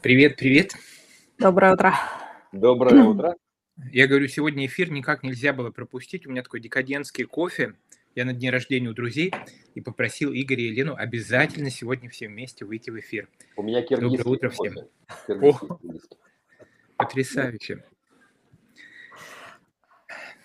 Привет, 0.00 0.36
привет. 0.36 0.74
Доброе 1.38 1.72
утро. 1.72 1.94
Доброе 2.52 3.02
утро. 3.08 3.34
Я 3.90 4.06
говорю, 4.06 4.28
сегодня 4.28 4.66
эфир 4.66 4.92
никак 4.92 5.24
нельзя 5.24 5.52
было 5.52 5.72
пропустить. 5.72 6.24
У 6.28 6.30
меня 6.30 6.44
такой 6.44 6.60
декадентский 6.60 7.24
кофе. 7.24 7.74
Я 8.14 8.24
на 8.24 8.32
дне 8.32 8.50
рождения 8.50 8.88
у 8.88 8.94
друзей 8.94 9.32
и 9.74 9.80
попросил 9.80 10.32
Игоря 10.32 10.62
и 10.62 10.66
Елену 10.66 10.94
обязательно 10.94 11.68
сегодня 11.70 12.08
все 12.10 12.28
вместе 12.28 12.64
выйти 12.64 12.90
в 12.90 13.00
эфир. 13.00 13.28
У 13.56 13.64
меня 13.64 13.82
киргизский 13.82 14.18
Доброе 14.18 14.34
утро 14.34 14.50
всем. 14.50 14.74
О. 15.28 15.78
Потрясающе. 16.96 17.82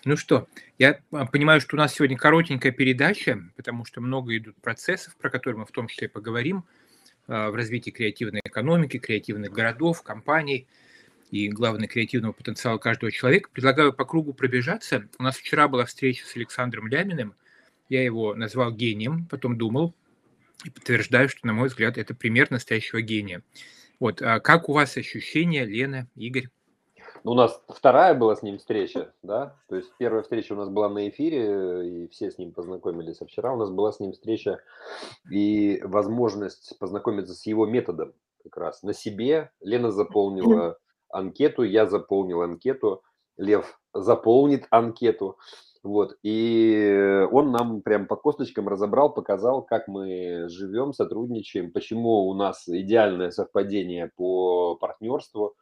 Ну 0.04 0.16
что, 0.16 0.48
я 0.78 1.00
а, 1.10 1.26
понимаю, 1.26 1.60
что 1.60 1.76
у 1.76 1.78
нас 1.78 1.94
сегодня 1.94 2.16
коротенькая 2.16 2.72
передача, 2.72 3.42
потому 3.56 3.84
что 3.84 4.00
много 4.00 4.36
идут 4.36 4.56
процессов, 4.60 5.16
про 5.16 5.28
которые 5.30 5.60
мы 5.60 5.66
в 5.66 5.72
том 5.72 5.88
числе 5.88 6.08
поговорим, 6.08 6.64
а, 7.26 7.50
в 7.50 7.54
развитии 7.54 7.90
креативной 7.90 8.40
экономики, 8.44 8.98
креативных 8.98 9.52
городов, 9.52 10.02
компаний 10.02 10.66
и, 11.30 11.48
главное, 11.48 11.88
креативного 11.88 12.32
потенциала 12.32 12.78
каждого 12.78 13.10
человека. 13.10 13.50
Предлагаю 13.52 13.92
по 13.92 14.04
кругу 14.04 14.32
пробежаться. 14.32 15.08
У 15.18 15.22
нас 15.22 15.36
вчера 15.36 15.68
была 15.68 15.84
встреча 15.84 16.24
с 16.26 16.36
Александром 16.36 16.86
Ляминым. 16.86 17.34
Я 17.88 18.04
его 18.04 18.34
назвал 18.34 18.72
гением, 18.72 19.26
потом 19.26 19.58
думал 19.58 19.94
и 20.64 20.70
подтверждаю, 20.70 21.28
что, 21.28 21.46
на 21.46 21.52
мой 21.52 21.68
взгляд, 21.68 21.98
это 21.98 22.14
пример 22.14 22.50
настоящего 22.50 23.02
гения. 23.02 23.42
Вот, 24.00 24.22
а 24.22 24.38
как 24.40 24.68
у 24.68 24.72
вас 24.72 24.96
ощущения, 24.96 25.64
Лена, 25.64 26.08
Игорь? 26.14 26.48
У 27.24 27.34
нас 27.34 27.62
вторая 27.68 28.14
была 28.14 28.36
с 28.36 28.42
ним 28.42 28.58
встреча, 28.58 29.12
да? 29.22 29.56
То 29.68 29.76
есть 29.76 29.90
первая 29.98 30.22
встреча 30.22 30.52
у 30.52 30.56
нас 30.56 30.68
была 30.68 30.88
на 30.88 31.08
эфире, 31.08 32.04
и 32.04 32.08
все 32.08 32.30
с 32.30 32.38
ним 32.38 32.52
познакомились. 32.52 33.20
А 33.20 33.26
вчера 33.26 33.52
у 33.52 33.56
нас 33.56 33.70
была 33.70 33.92
с 33.92 34.00
ним 34.00 34.12
встреча 34.12 34.60
и 35.30 35.80
возможность 35.84 36.78
познакомиться 36.78 37.34
с 37.34 37.46
его 37.46 37.66
методом 37.66 38.12
как 38.44 38.56
раз 38.56 38.82
на 38.82 38.92
себе. 38.92 39.50
Лена 39.60 39.90
заполнила 39.90 40.78
анкету, 41.10 41.62
я 41.62 41.86
заполнил 41.86 42.42
анкету, 42.42 43.02
Лев 43.36 43.80
заполнит 43.92 44.66
анкету. 44.70 45.38
Вот, 45.84 46.16
и 46.24 47.24
он 47.30 47.52
нам 47.52 47.82
прям 47.82 48.06
по 48.06 48.16
косточкам 48.16 48.68
разобрал, 48.68 49.14
показал, 49.14 49.62
как 49.62 49.86
мы 49.86 50.48
живем, 50.48 50.92
сотрудничаем, 50.92 51.72
почему 51.72 52.26
у 52.26 52.34
нас 52.34 52.68
идеальное 52.68 53.30
совпадение 53.30 54.10
по 54.16 54.74
партнерству. 54.74 55.54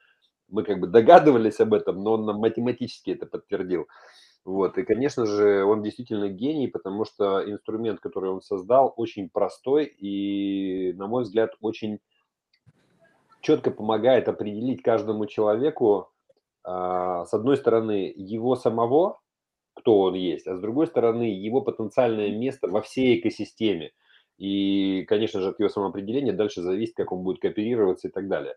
Мы 0.48 0.62
как 0.62 0.80
бы 0.80 0.86
догадывались 0.86 1.60
об 1.60 1.74
этом, 1.74 2.02
но 2.02 2.12
он 2.12 2.26
нам 2.26 2.38
математически 2.38 3.10
это 3.10 3.26
подтвердил. 3.26 3.86
Вот, 4.44 4.78
и, 4.78 4.84
конечно 4.84 5.26
же, 5.26 5.64
он 5.64 5.82
действительно 5.82 6.28
гений, 6.28 6.68
потому 6.68 7.04
что 7.04 7.42
инструмент, 7.50 7.98
который 7.98 8.30
он 8.30 8.40
создал, 8.42 8.94
очень 8.96 9.28
простой 9.28 9.86
и, 9.86 10.92
на 10.92 11.08
мой 11.08 11.24
взгляд, 11.24 11.50
очень 11.60 11.98
четко 13.40 13.72
помогает 13.72 14.28
определить 14.28 14.82
каждому 14.82 15.26
человеку, 15.26 16.10
а, 16.62 17.24
с 17.26 17.34
одной 17.34 17.56
стороны, 17.56 18.12
его 18.16 18.56
самого, 18.56 19.20
кто 19.74 20.00
он 20.00 20.14
есть, 20.14 20.46
а 20.46 20.56
с 20.56 20.60
другой 20.60 20.86
стороны, 20.86 21.24
его 21.24 21.60
потенциальное 21.60 22.30
место 22.30 22.68
во 22.68 22.82
всей 22.82 23.20
экосистеме. 23.20 23.92
И, 24.38 25.04
конечно 25.08 25.40
же, 25.40 25.50
от 25.50 25.60
его 25.60 25.68
самоопределения 25.68 26.32
дальше 26.32 26.62
зависит, 26.62 26.94
как 26.94 27.12
он 27.12 27.22
будет 27.22 27.40
кооперироваться 27.40 28.08
и 28.08 28.10
так 28.10 28.28
далее. 28.28 28.56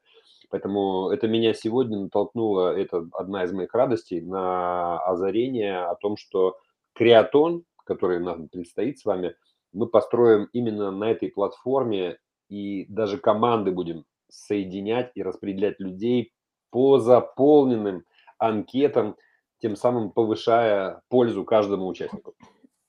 Поэтому 0.49 1.09
это 1.09 1.27
меня 1.27 1.53
сегодня 1.53 1.99
натолкнуло, 1.99 2.75
это 2.75 3.07
одна 3.13 3.43
из 3.43 3.51
моих 3.51 3.73
радостей, 3.73 4.21
на 4.21 4.99
озарение 4.99 5.79
о 5.79 5.95
том, 5.95 6.17
что 6.17 6.57
креатон, 6.93 7.63
который 7.85 8.19
нам 8.19 8.49
предстоит 8.49 8.99
с 8.99 9.05
вами, 9.05 9.35
мы 9.71 9.87
построим 9.87 10.49
именно 10.51 10.91
на 10.91 11.11
этой 11.11 11.29
платформе 11.29 12.17
и 12.49 12.85
даже 12.89 13.17
команды 13.17 13.71
будем 13.71 14.05
соединять 14.27 15.11
и 15.15 15.23
распределять 15.23 15.79
людей 15.79 16.33
по 16.71 16.99
заполненным 16.99 18.03
анкетам, 18.37 19.15
тем 19.59 19.75
самым 19.75 20.11
повышая 20.11 21.01
пользу 21.09 21.43
каждому 21.43 21.87
участнику. 21.87 22.33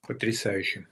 Потрясающе. 0.07 0.87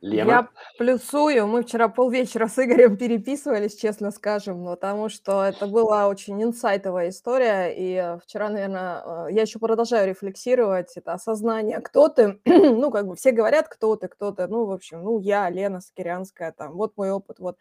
Лена? 0.00 0.30
Я 0.30 0.48
плюсую. 0.78 1.46
Мы 1.46 1.62
вчера 1.62 1.88
полвечера 1.88 2.46
с 2.46 2.58
Игорем 2.62 2.96
переписывались, 2.96 3.74
честно 3.74 4.10
скажем, 4.10 4.64
потому 4.64 5.08
что 5.08 5.42
это 5.42 5.66
была 5.66 6.08
очень 6.08 6.40
инсайтовая 6.42 7.08
история. 7.08 7.72
И 7.76 8.18
вчера, 8.22 8.48
наверное, 8.48 9.02
э, 9.04 9.32
я 9.32 9.42
еще 9.42 9.58
продолжаю 9.58 10.08
рефлексировать. 10.08 10.96
Это 10.96 11.14
осознание, 11.14 11.80
кто 11.80 12.08
ты. 12.08 12.40
ну, 12.44 12.90
как 12.90 13.08
бы 13.08 13.16
все 13.16 13.32
говорят, 13.32 13.68
кто 13.68 13.96
ты, 13.96 14.06
кто 14.08 14.30
ты. 14.30 14.46
Ну, 14.46 14.66
в 14.66 14.72
общем, 14.72 15.02
ну, 15.02 15.18
я, 15.18 15.50
Лена 15.50 15.80
Скирянская, 15.80 16.52
там, 16.52 16.74
вот 16.74 16.96
мой 16.96 17.10
опыт, 17.10 17.40
вот. 17.40 17.56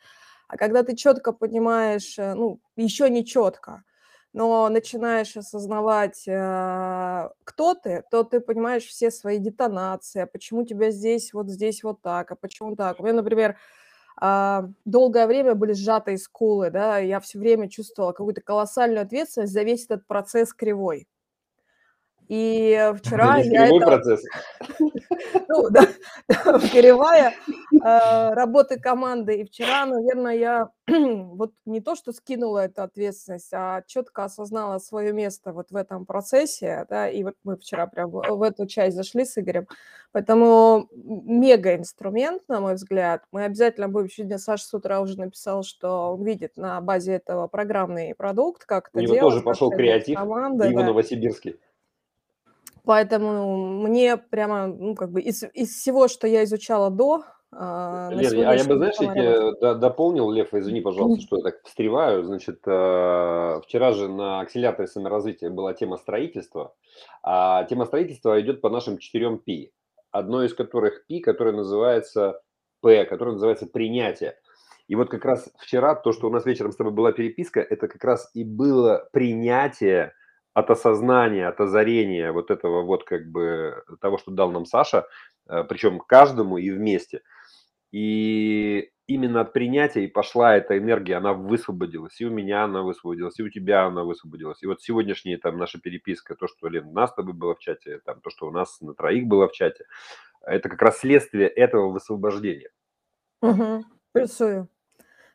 А 0.47 0.58
когда 0.58 0.84
ты 0.84 0.96
четко 0.96 1.34
понимаешь, 1.34 2.20
э, 2.20 2.36
ну, 2.36 2.59
еще 2.76 3.09
не 3.09 3.26
четко, 3.26 3.84
но 4.38 4.70
начинаешь 4.70 5.36
осознавать, 5.36 6.28
э, 6.28 7.30
кто 7.44 7.74
ты, 7.74 8.03
то 8.12 8.24
ты 8.24 8.40
понимаешь 8.40 8.86
все 8.86 9.09
свои 9.09 9.40
детонации, 9.40 10.22
а 10.22 10.28
почему 10.28 10.64
тебя 10.64 10.92
здесь, 10.92 11.34
вот 11.34 11.50
здесь 11.50 11.81
вот 11.81 12.03
так, 12.03 12.31
а 12.31 12.36
почему 12.36 12.76
так. 12.76 13.00
У 13.00 13.03
меня, 13.03 13.16
например, 13.16 13.58
а, 14.16 14.66
долгое 14.86 15.26
время 15.26 15.56
были 15.56 15.74
сжатые 15.74 16.20
скулы, 16.20 16.70
да, 16.70 17.00
я 17.00 17.20
все 17.20 17.40
время 17.40 17.68
чувствовала 17.68 18.12
какую-то 18.12 18.42
колоссальную 18.42 19.02
ответственность 19.02 19.53
за 19.53 19.64
весь 19.64 19.86
этот 19.86 20.06
процесс 20.06 20.53
кривой. 20.53 21.08
И 22.28 22.94
вчера 23.00 23.38
я 23.38 23.66
это... 23.66 23.86
процесс. 23.86 24.24
Ну, 25.50 25.70
да, 25.72 25.88
кривая 26.72 27.34
работы 27.82 28.80
команды. 28.80 29.42
И 29.42 29.46
вчера, 29.46 29.86
наверное, 29.86 30.36
я 30.36 30.70
вот 30.88 31.54
не 31.66 31.82
то, 31.82 31.96
что 31.96 32.12
скинула 32.12 32.66
эту 32.66 32.84
ответственность, 32.84 33.50
а 33.54 33.82
четко 33.86 34.24
осознала 34.24 34.80
свое 34.80 35.14
место 35.14 35.54
вот 35.54 35.72
в 35.72 35.76
этом 35.76 36.06
процессе, 36.06 36.86
да, 36.90 37.10
и 37.10 37.24
вот 37.24 37.36
мы 37.44 37.58
вчера 37.58 37.88
прям 37.88 38.10
в 38.10 38.42
эту 38.42 38.68
часть 38.68 38.96
зашли 38.96 39.26
с 39.26 39.38
Игорем. 39.38 39.68
Поэтому 40.12 40.90
мега 40.94 41.76
инструмент, 41.76 42.42
на 42.48 42.62
мой 42.62 42.76
взгляд. 42.76 43.24
Мы 43.32 43.44
обязательно 43.44 43.90
будем, 43.90 44.09
сегодня 44.09 44.38
Саша 44.38 44.66
с 44.66 44.74
утра 44.74 45.02
уже 45.02 45.18
написал, 45.18 45.64
что 45.64 46.14
он 46.14 46.24
видит 46.24 46.58
на 46.58 46.80
базе 46.82 47.14
этого 47.14 47.48
программный 47.48 48.16
продукт, 48.16 48.66
как 48.66 48.90
У 48.94 48.98
это 48.98 49.02
него 49.02 49.14
делать, 49.14 49.34
тоже 49.34 49.44
пошел 49.44 49.70
креатив, 49.70 50.18
команды, 50.18 50.70
Дима 50.70 50.82
да. 50.82 50.88
Новосибирский. 50.88 51.59
Поэтому 52.88 53.82
мне 53.82 54.16
прямо, 54.16 54.68
ну, 54.68 54.96
как 54.96 55.12
бы 55.12 55.20
из, 55.20 55.44
из 55.54 55.76
всего, 55.76 56.08
что 56.08 56.26
я 56.26 56.46
изучала 56.46 56.90
до, 56.90 57.26
на 57.52 58.09
Лен, 58.12 58.47
а 58.47 58.56
я 58.56 58.63
бы, 58.66 58.75
знаешь, 58.78 58.96
я 59.00 59.52
до- 59.62 59.75
дополнил, 59.75 60.30
Лев, 60.31 60.53
извини, 60.53 60.81
пожалуйста, 60.81 61.22
что 61.25 61.38
я 61.38 61.44
так 61.44 61.63
встреваю. 61.63 62.24
Значит, 62.24 62.59
э, 62.66 63.62
вчера 63.63 63.91
же 63.94 64.09
на 64.09 64.41
акселераторе 64.41 64.88
саморазвития 64.88 65.50
была 65.50 65.74
тема 65.74 65.97
строительства, 65.97 66.75
а 67.24 67.63
тема 67.66 67.85
строительства 67.85 68.40
идет 68.41 68.62
по 68.62 68.69
нашим 68.69 68.97
четырем 68.97 69.40
P, 69.40 69.69
одно 70.12 70.44
из 70.44 70.53
которых 70.53 71.06
P, 71.08 71.19
которое 71.22 71.56
называется 71.56 72.41
P, 72.81 73.06
которое 73.06 73.31
называется 73.34 73.66
принятие. 73.66 74.35
И 74.88 74.96
вот 74.96 75.09
как 75.09 75.25
раз 75.25 75.50
вчера 75.59 75.96
то, 75.96 76.12
что 76.12 76.28
у 76.28 76.31
нас 76.31 76.46
вечером 76.46 76.72
с 76.72 76.78
тобой 76.78 76.94
была 76.94 77.12
переписка, 77.12 77.59
это 77.62 77.88
как 77.88 78.03
раз 78.03 78.29
и 78.34 78.44
было 78.44 79.08
принятие 79.12 80.14
от 80.53 80.69
осознания, 80.72 81.47
от 81.47 81.59
озарения 81.62 82.31
вот 82.31 82.52
этого 82.52 82.81
вот 82.84 83.03
как 83.03 83.29
бы 83.29 83.84
того, 84.02 84.18
что 84.18 84.31
дал 84.31 84.52
нам 84.52 84.66
Саша, 84.66 85.06
э, 85.50 85.64
причем 85.64 86.00
каждому 86.00 86.58
и 86.58 86.72
вместе. 86.72 87.22
И 87.92 88.92
именно 89.08 89.42
от 89.42 89.53
принятия 89.53 90.03
и 90.03 90.08
пошла 90.08 90.56
эта 90.58 90.78
энергия, 90.78 91.16
она 91.16 91.34
высвободилась. 91.34 92.20
И 92.20 92.25
у 92.25 92.30
меня 92.30 92.66
она 92.66 92.81
высвободилась, 92.81 93.40
и 93.40 93.44
у 93.44 93.50
тебя 93.50 93.86
она 93.86 94.03
высвободилась. 94.03 94.62
И 94.62 94.68
вот 94.68 94.81
сегодняшняя 94.81 95.38
там 95.38 95.58
наша 95.58 95.80
переписка, 95.80 96.36
то, 96.36 96.47
что, 96.47 96.68
Лен, 96.68 96.88
у 96.88 96.94
нас 96.94 97.11
с 97.11 97.16
тобой 97.16 97.34
было 97.34 97.56
в 97.56 97.59
чате, 97.59 98.02
там, 98.06 98.20
то, 98.22 98.29
что 98.29 98.47
у 98.47 98.52
нас 98.52 98.82
на 98.82 98.94
троих 98.94 99.28
было 99.28 99.47
в 99.47 99.53
чате, 99.53 99.85
это 100.41 100.70
как 100.70 100.82
раз 100.82 101.00
следствие 101.00 101.47
этого 101.47 101.90
высвобождения. 101.90 102.70
Мгм. 103.41 103.85
Плюсую. 104.11 104.67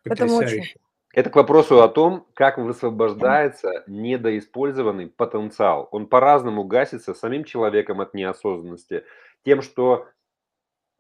Поэтому 0.05 0.35
очень. 0.37 0.49
Потрясающе. 0.49 0.79
Это 1.15 1.29
к 1.29 1.37
вопросу 1.37 1.83
о 1.83 1.89
том, 1.89 2.27
как 2.33 2.57
высвобождается 2.57 3.85
недоиспользованный 3.87 5.09
потенциал. 5.09 5.89
Он 5.91 6.07
по-разному 6.07 6.65
гасится 6.65 7.13
самим 7.13 7.45
человеком 7.45 8.01
от 8.01 8.15
неосознанности, 8.15 9.05
тем, 9.45 9.61
что 9.61 10.07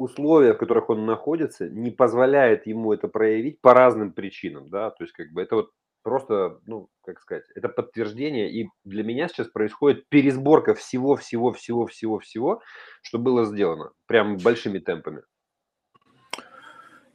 условия, 0.02 0.54
в 0.54 0.58
которых 0.58 0.90
он 0.90 1.06
находится, 1.06 1.68
не 1.68 1.90
позволяет 1.90 2.66
ему 2.66 2.92
это 2.92 3.08
проявить 3.08 3.60
по 3.60 3.74
разным 3.74 4.12
причинам, 4.12 4.68
да, 4.68 4.90
то 4.90 5.04
есть 5.04 5.12
как 5.14 5.32
бы 5.32 5.42
это 5.42 5.56
вот 5.56 5.70
просто, 6.02 6.58
ну, 6.66 6.88
как 7.04 7.20
сказать, 7.20 7.44
это 7.54 7.68
подтверждение, 7.68 8.52
и 8.52 8.68
для 8.84 9.04
меня 9.04 9.28
сейчас 9.28 9.48
происходит 9.48 10.08
пересборка 10.08 10.74
всего-всего-всего-всего-всего, 10.74 12.62
что 13.02 13.18
было 13.18 13.44
сделано, 13.44 13.92
прям 14.06 14.36
большими 14.36 14.78
темпами. 14.78 15.22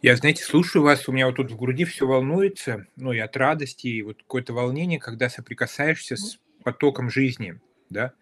Я, 0.02 0.16
знаете, 0.16 0.44
слушаю 0.44 0.84
вас, 0.84 1.10
у 1.10 1.12
меня 1.12 1.26
вот 1.26 1.38
тут 1.38 1.52
в 1.52 1.58
груди 1.58 1.84
все 1.84 2.06
волнуется, 2.06 2.86
ну 2.96 3.14
и 3.14 3.20
от 3.20 3.36
радости, 3.36 3.88
и 3.88 4.04
вот 4.04 4.18
какое-то 4.18 4.54
волнение, 4.54 5.00
когда 5.00 5.28
соприкасаешься 5.28 6.16
с 6.16 6.40
потоком 6.64 7.10
жизни, 7.10 7.60
да. 7.90 8.14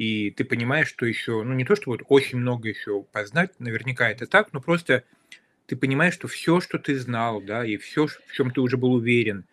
И 0.00 0.30
ты 0.30 0.46
понимаешь, 0.46 0.88
что 0.88 1.04
еще, 1.04 1.42
ну 1.42 1.52
не 1.52 1.66
то, 1.66 1.76
что 1.76 1.90
вот 1.90 2.00
очень 2.08 2.38
много 2.38 2.70
еще 2.70 3.02
познать, 3.02 3.50
наверняка 3.58 4.08
это 4.08 4.26
так, 4.26 4.50
но 4.54 4.60
просто 4.62 5.04
ты 5.66 5.76
понимаешь, 5.76 6.14
что 6.14 6.26
все, 6.26 6.62
что 6.62 6.78
ты 6.78 6.98
знал, 6.98 7.42
да, 7.42 7.66
и 7.66 7.76
все, 7.76 8.06
в 8.06 8.32
чем 8.32 8.50
ты 8.50 8.62
уже 8.62 8.78
был 8.78 8.94
уверен, 8.94 9.44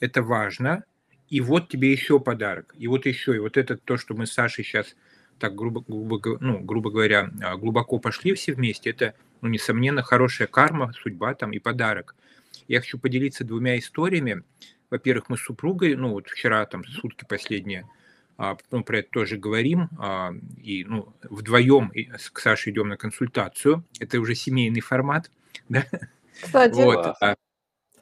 это 0.00 0.22
важно, 0.22 0.84
и 1.28 1.42
вот 1.42 1.68
тебе 1.68 1.92
еще 1.92 2.18
подарок, 2.18 2.74
и 2.78 2.86
вот 2.86 3.04
еще, 3.04 3.36
и 3.36 3.40
вот 3.40 3.58
это 3.58 3.76
то, 3.76 3.98
что 3.98 4.14
мы 4.14 4.24
с 4.24 4.32
Сашей 4.32 4.64
сейчас 4.64 4.96
так 5.38 5.54
грубо, 5.54 5.84
грубо, 5.86 6.38
ну, 6.40 6.60
грубо 6.60 6.90
говоря, 6.90 7.30
а, 7.42 7.58
глубоко 7.58 7.98
пошли 7.98 8.32
все 8.32 8.54
вместе, 8.54 8.88
это, 8.88 9.12
ну, 9.42 9.50
несомненно, 9.50 10.02
хорошая 10.02 10.48
карма, 10.48 10.94
судьба 11.02 11.34
там 11.34 11.50
и 11.50 11.58
подарок. 11.58 12.16
Я 12.68 12.80
хочу 12.80 12.98
поделиться 12.98 13.44
двумя 13.44 13.78
историями. 13.78 14.44
Во-первых, 14.88 15.28
мы 15.28 15.36
с 15.36 15.42
супругой, 15.42 15.94
ну, 15.94 16.12
вот 16.12 16.28
вчера 16.30 16.64
там 16.64 16.86
сутки 16.86 17.26
последние, 17.28 17.86
а, 18.42 18.56
ну, 18.70 18.82
про 18.82 19.00
это 19.00 19.10
тоже 19.10 19.36
говорим, 19.36 19.90
а, 19.98 20.32
и, 20.56 20.82
ну, 20.84 21.12
вдвоем 21.28 21.92
к 22.32 22.40
Саше 22.40 22.70
идем 22.70 22.88
на 22.88 22.96
консультацию. 22.96 23.84
Это 23.98 24.18
уже 24.18 24.34
семейный 24.34 24.80
формат, 24.80 25.30
да? 25.68 25.84
Кстати, 26.40 26.74
вот, 26.74 27.16
а, 27.20 27.36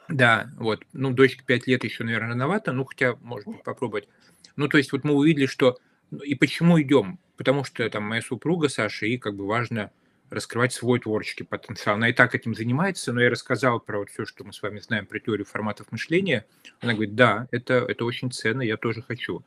да, 0.06 0.48
вот, 0.56 0.84
ну, 0.92 1.10
дочке 1.10 1.42
5 1.44 1.66
лет 1.66 1.82
еще, 1.82 2.04
наверное, 2.04 2.28
рановато, 2.28 2.70
ну, 2.70 2.84
хотя, 2.84 3.16
может 3.20 3.48
быть, 3.48 3.64
попробовать. 3.64 4.08
Ну, 4.54 4.68
то 4.68 4.78
есть 4.78 4.92
вот 4.92 5.02
мы 5.02 5.14
увидели, 5.14 5.46
что, 5.46 5.78
ну, 6.12 6.20
и 6.20 6.36
почему 6.36 6.80
идем? 6.80 7.18
Потому 7.36 7.64
что 7.64 7.90
там 7.90 8.04
моя 8.04 8.22
супруга 8.22 8.68
Саша, 8.68 9.06
и 9.06 9.18
как 9.18 9.34
бы 9.34 9.44
важно 9.44 9.90
раскрывать 10.30 10.72
свой 10.72 11.00
творческий 11.00 11.42
потенциал. 11.42 11.96
Она 11.96 12.10
и 12.10 12.12
так 12.12 12.36
этим 12.36 12.54
занимается, 12.54 13.12
но 13.12 13.20
я 13.20 13.30
рассказал 13.30 13.80
про 13.80 13.98
вот 13.98 14.10
все, 14.10 14.24
что 14.24 14.44
мы 14.44 14.52
с 14.52 14.62
вами 14.62 14.78
знаем 14.78 15.06
про 15.06 15.18
теорию 15.18 15.46
форматов 15.46 15.90
мышления. 15.90 16.46
Она 16.80 16.92
говорит, 16.92 17.16
да, 17.16 17.48
это, 17.50 17.74
это 17.88 18.04
очень 18.04 18.30
ценно, 18.30 18.62
я 18.62 18.76
тоже 18.76 19.02
хочу. 19.02 19.42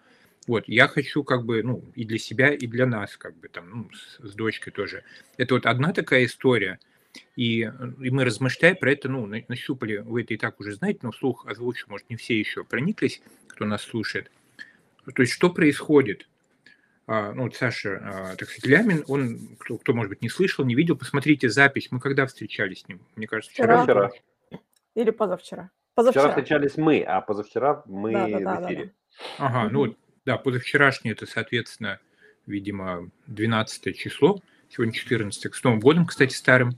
Вот, 0.48 0.64
я 0.68 0.88
хочу 0.88 1.24
как 1.24 1.46
бы, 1.46 1.62
ну, 1.64 1.84
и 1.96 2.04
для 2.04 2.18
себя, 2.18 2.54
и 2.54 2.66
для 2.68 2.86
нас, 2.86 3.16
как 3.16 3.38
бы 3.38 3.48
там, 3.48 3.70
ну, 3.70 3.90
с, 3.94 4.32
с 4.32 4.34
дочкой 4.34 4.74
тоже. 4.74 5.04
Это 5.38 5.54
вот 5.54 5.66
одна 5.66 5.94
такая 5.94 6.26
история– 6.26 6.80
и, 7.36 7.62
и 7.62 8.10
мы, 8.10 8.26
размышляя 8.26 8.76
про 8.76 8.92
это, 8.92 9.10
ну, 9.10 9.26
нащупали, 9.26 9.98
вы 9.98 10.22
это 10.22 10.34
и 10.34 10.38
так 10.38 10.60
уже 10.60 10.74
знаете, 10.74 11.00
но 11.04 11.12
вслух 11.12 11.46
озвучу, 11.48 11.88
может, 11.90 12.10
не 12.10 12.16
все 12.16 12.38
еще 12.40 12.64
прониклись, 12.64 13.22
кто 13.48 13.66
нас 13.66 13.82
слушает. 13.82 14.32
То 15.16 15.22
есть, 15.22 15.34
что 15.34 15.50
происходит? 15.50 16.28
А, 17.08 17.34
ну, 17.34 17.44
вот 17.44 17.56
Саша, 17.56 18.00
а, 18.04 18.36
так 18.36 18.48
сказать, 18.48 18.66
Лямин, 18.66 19.04
он, 19.08 19.56
кто, 19.60 19.78
кто, 19.78 19.94
может 19.94 20.10
быть, 20.10 20.22
не 20.22 20.30
слышал, 20.30 20.64
не 20.64 20.76
видел, 20.76 20.96
посмотрите 20.96 21.50
запись. 21.50 21.88
Мы 21.92 22.00
когда 22.00 22.26
встречались 22.26 22.82
с 22.82 22.88
ним? 22.88 23.02
Мне 23.16 23.28
кажется, 23.28 23.52
вчера. 23.52 23.84
Вчера. 23.84 24.12
Или 24.96 25.10
позавчера. 25.10 25.72
Позавчера. 25.96 26.24
Вчера 26.24 26.34
встречались 26.34 26.78
мы, 26.78 27.02
а 27.02 27.22
позавчера 27.22 27.84
мы 27.86 28.14
да, 28.14 28.28
да, 28.28 28.56
в 28.56 28.66
эфире. 28.66 28.86
Да, 28.86 28.92
да. 29.40 29.46
Ага, 29.46 29.70
ну 29.72 29.80
вот, 29.80 29.98
да, 30.26 30.38
позавчерашний 30.38 31.12
это, 31.12 31.26
соответственно, 31.26 32.00
видимо, 32.46 33.10
12 33.28 33.98
число, 33.98 34.42
сегодня 34.70 34.94
14 34.94 35.54
с 35.54 35.64
Новым 35.64 35.80
годом, 35.80 36.06
кстати, 36.06 36.34
старым 36.34 36.78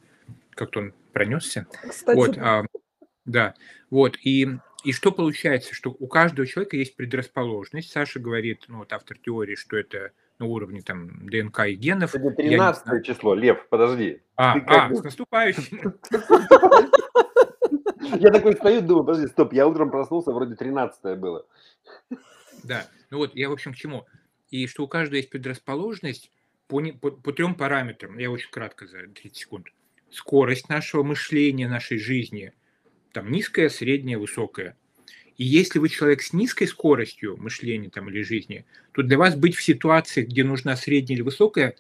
как-то 0.52 0.80
он 0.80 0.94
пронесся. 1.14 1.68
Кстати. 1.88 2.16
Вот, 2.16 2.38
а, 2.38 2.66
да, 3.26 3.56
вот, 3.90 4.18
и, 4.24 4.48
и 4.84 4.92
что 4.92 5.12
получается, 5.12 5.74
что 5.74 5.96
у 5.98 6.08
каждого 6.08 6.48
человека 6.48 6.78
есть 6.78 6.96
предрасположенность. 6.96 7.92
Саша 7.92 8.20
говорит, 8.20 8.66
ну, 8.68 8.80
вот 8.80 8.94
автор 8.94 9.18
теории, 9.18 9.56
что 9.56 9.78
это 9.78 10.12
на 10.40 10.46
уровне 10.46 10.82
там 10.82 11.28
ДНК 11.28 11.68
и 11.68 11.76
генов. 11.76 12.16
Это 12.16 12.32
13 12.32 13.06
число, 13.06 13.34
Лев, 13.34 13.68
подожди. 13.70 14.22
А, 14.36 14.56
а 14.68 14.94
с 14.94 15.04
наступающим. 15.04 15.96
Я 18.20 18.32
такой 18.32 18.54
стою, 18.54 18.82
думаю, 18.82 19.06
подожди, 19.06 19.28
стоп, 19.28 19.54
я 19.54 19.68
утром 19.68 19.90
проснулся, 19.90 20.32
вроде 20.32 20.56
13 20.56 21.18
было. 21.18 21.46
Да, 22.64 22.90
ну 23.10 23.18
вот 23.18 23.36
я, 23.36 23.50
в 23.50 23.54
общем, 23.54 23.74
к 23.74 23.78
чему? 23.78 24.06
И 24.50 24.68
что 24.68 24.84
у 24.84 24.88
каждого 24.88 25.18
есть 25.18 25.30
предрасположенность 25.30 26.32
по, 26.68 26.82
по, 26.82 27.12
по 27.12 27.34
трем 27.34 27.56
параметрам. 27.56 28.18
Я 28.18 28.32
очень 28.32 28.50
кратко 28.50 28.88
за 28.88 29.08
30 29.08 29.36
секунд 29.36 29.68
скорость 30.14 30.70
нашего 30.70 31.04
мышления, 31.04 31.68
нашей 31.68 31.98
жизни, 31.98 32.54
там 33.12 33.32
низкая, 33.32 33.70
средняя, 33.70 34.18
высокая. 34.18 34.78
И 35.38 35.44
если 35.44 35.80
вы 35.80 35.90
человек 35.90 36.22
с 36.22 36.34
низкой 36.34 36.68
скоростью 36.68 37.36
мышления 37.38 37.90
там, 37.90 38.10
или 38.10 38.22
жизни, 38.22 38.66
то 38.92 39.02
для 39.02 39.18
вас 39.18 39.36
быть 39.36 39.56
в 39.56 39.64
ситуации, 39.64 40.22
где 40.24 40.44
нужна 40.44 40.76
средняя 40.76 41.18
или 41.18 41.24
высокая, 41.24 41.76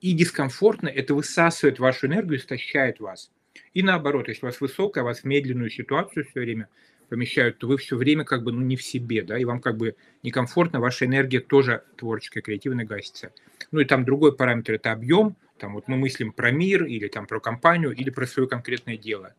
и 0.00 0.12
дискомфортно, 0.12 0.88
это 0.88 1.14
высасывает 1.14 1.78
вашу 1.78 2.06
энергию, 2.06 2.38
истощает 2.38 3.00
вас. 3.00 3.30
И 3.74 3.82
наоборот, 3.82 4.28
если 4.28 4.46
у 4.46 4.48
вас 4.48 4.60
высокая, 4.60 5.04
вас 5.04 5.20
в 5.20 5.24
медленную 5.24 5.70
ситуацию 5.70 6.24
все 6.24 6.40
время 6.40 6.68
помещают, 7.08 7.58
то 7.58 7.66
вы 7.66 7.76
все 7.76 7.96
время 7.96 8.24
как 8.24 8.42
бы 8.42 8.52
ну, 8.52 8.60
не 8.60 8.76
в 8.76 8.82
себе, 8.82 9.22
да, 9.22 9.38
и 9.38 9.44
вам 9.44 9.60
как 9.60 9.76
бы 9.76 9.96
некомфортно, 10.22 10.80
ваша 10.80 11.06
энергия 11.06 11.40
тоже 11.40 11.82
творческая, 11.96 12.42
креативная 12.42 12.84
гасится. 12.84 13.32
Ну 13.72 13.80
и 13.80 13.84
там 13.84 14.04
другой 14.04 14.36
параметр– 14.36 14.72
это 14.74 14.92
объем, 14.92 15.36
там 15.58 15.74
вот 15.74 15.88
мы 15.88 15.96
мыслим 15.96 16.32
про 16.32 16.50
мир 16.50 16.84
или 16.84 17.08
там 17.08 17.26
про 17.26 17.40
компанию 17.40 17.92
или 17.92 18.10
про 18.10 18.26
свое 18.26 18.48
конкретное 18.48 18.96
дело. 18.96 19.34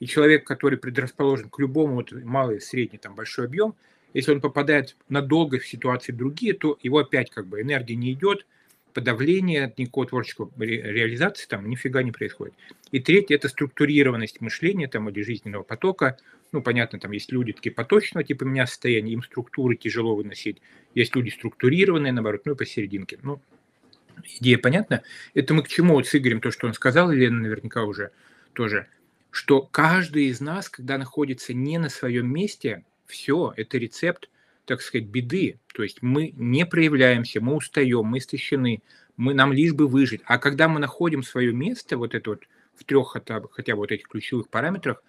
И 0.00 0.06
человек, 0.06 0.46
который 0.46 0.78
предрасположен 0.78 1.50
к 1.50 1.58
любому 1.58 1.96
вот 1.96 2.12
малый, 2.12 2.60
средний, 2.60 2.98
там 2.98 3.14
большой 3.14 3.46
объем, 3.46 3.74
если 4.14 4.32
он 4.32 4.40
попадает 4.40 4.96
надолго 5.08 5.58
в 5.58 5.66
ситуации 5.66 6.12
другие, 6.12 6.54
то 6.54 6.78
его 6.82 6.98
опять 6.98 7.30
как 7.30 7.46
бы 7.46 7.60
энергия 7.60 7.96
не 7.96 8.12
идет, 8.12 8.46
подавление, 8.94 9.72
никакого 9.76 10.06
творческого 10.06 10.50
реализации 10.58 11.46
там 11.46 11.68
нифига 11.68 12.02
не 12.02 12.10
происходит. 12.10 12.54
И 12.90 13.00
третье– 13.00 13.34
это 13.36 13.48
структурированность 13.48 14.40
мышления 14.40 14.88
там 14.88 15.08
или 15.08 15.22
жизненного 15.22 15.62
потока. 15.62 16.18
Ну, 16.52 16.62
понятно, 16.62 16.98
там 16.98 17.12
есть 17.12 17.30
люди 17.30 17.52
такие 17.52 17.72
поточного 17.72 18.24
типа 18.24 18.44
меня 18.44 18.66
состояния, 18.66 19.12
им 19.12 19.22
структуры 19.22 19.76
тяжело 19.76 20.16
выносить. 20.16 20.62
Есть 20.94 21.14
люди 21.14 21.30
структурированные, 21.30 22.12
наоборот, 22.12 22.42
ну 22.46 22.52
и 22.52 22.56
посерединке. 22.56 23.18
Ну, 23.22 23.40
идея 24.40 24.58
понятна. 24.58 25.02
Это 25.34 25.54
мы 25.54 25.62
к 25.62 25.68
чему 25.68 25.94
вот 25.94 26.06
с 26.06 26.14
Игорем, 26.14 26.40
то, 26.40 26.50
что 26.50 26.66
он 26.66 26.74
сказал, 26.74 27.10
Елена 27.10 27.40
наверняка 27.40 27.84
уже 27.84 28.12
тоже, 28.54 28.88
что 29.30 29.60
каждый 29.60 30.26
из 30.26 30.40
нас, 30.40 30.68
когда 30.68 30.96
находится 30.96 31.52
не 31.52 31.78
на 31.78 31.90
своем 31.90 32.32
месте, 32.32 32.84
все, 33.06 33.52
это 33.56 33.78
рецепт, 33.78 34.30
так 34.64 34.80
сказать, 34.80 35.06
беды. 35.06 35.58
То 35.74 35.82
есть 35.82 36.02
мы 36.02 36.32
не 36.36 36.64
проявляемся, 36.66 37.40
мы 37.40 37.54
устаем, 37.54 38.06
мы 38.06 38.18
истощены, 38.18 38.82
мы, 39.16 39.34
нам 39.34 39.52
лишь 39.52 39.74
бы 39.74 39.86
выжить. 39.86 40.22
А 40.24 40.38
когда 40.38 40.68
мы 40.68 40.80
находим 40.80 41.22
свое 41.22 41.52
место, 41.52 41.98
вот 41.98 42.14
это 42.14 42.30
вот 42.30 42.44
в 42.74 42.84
трех 42.84 43.08
хотя 43.08 43.40
хотя 43.50 43.74
бы 43.74 43.80
вот 43.80 43.92
этих 43.92 44.08
ключевых 44.08 44.48
параметрах, 44.48 45.02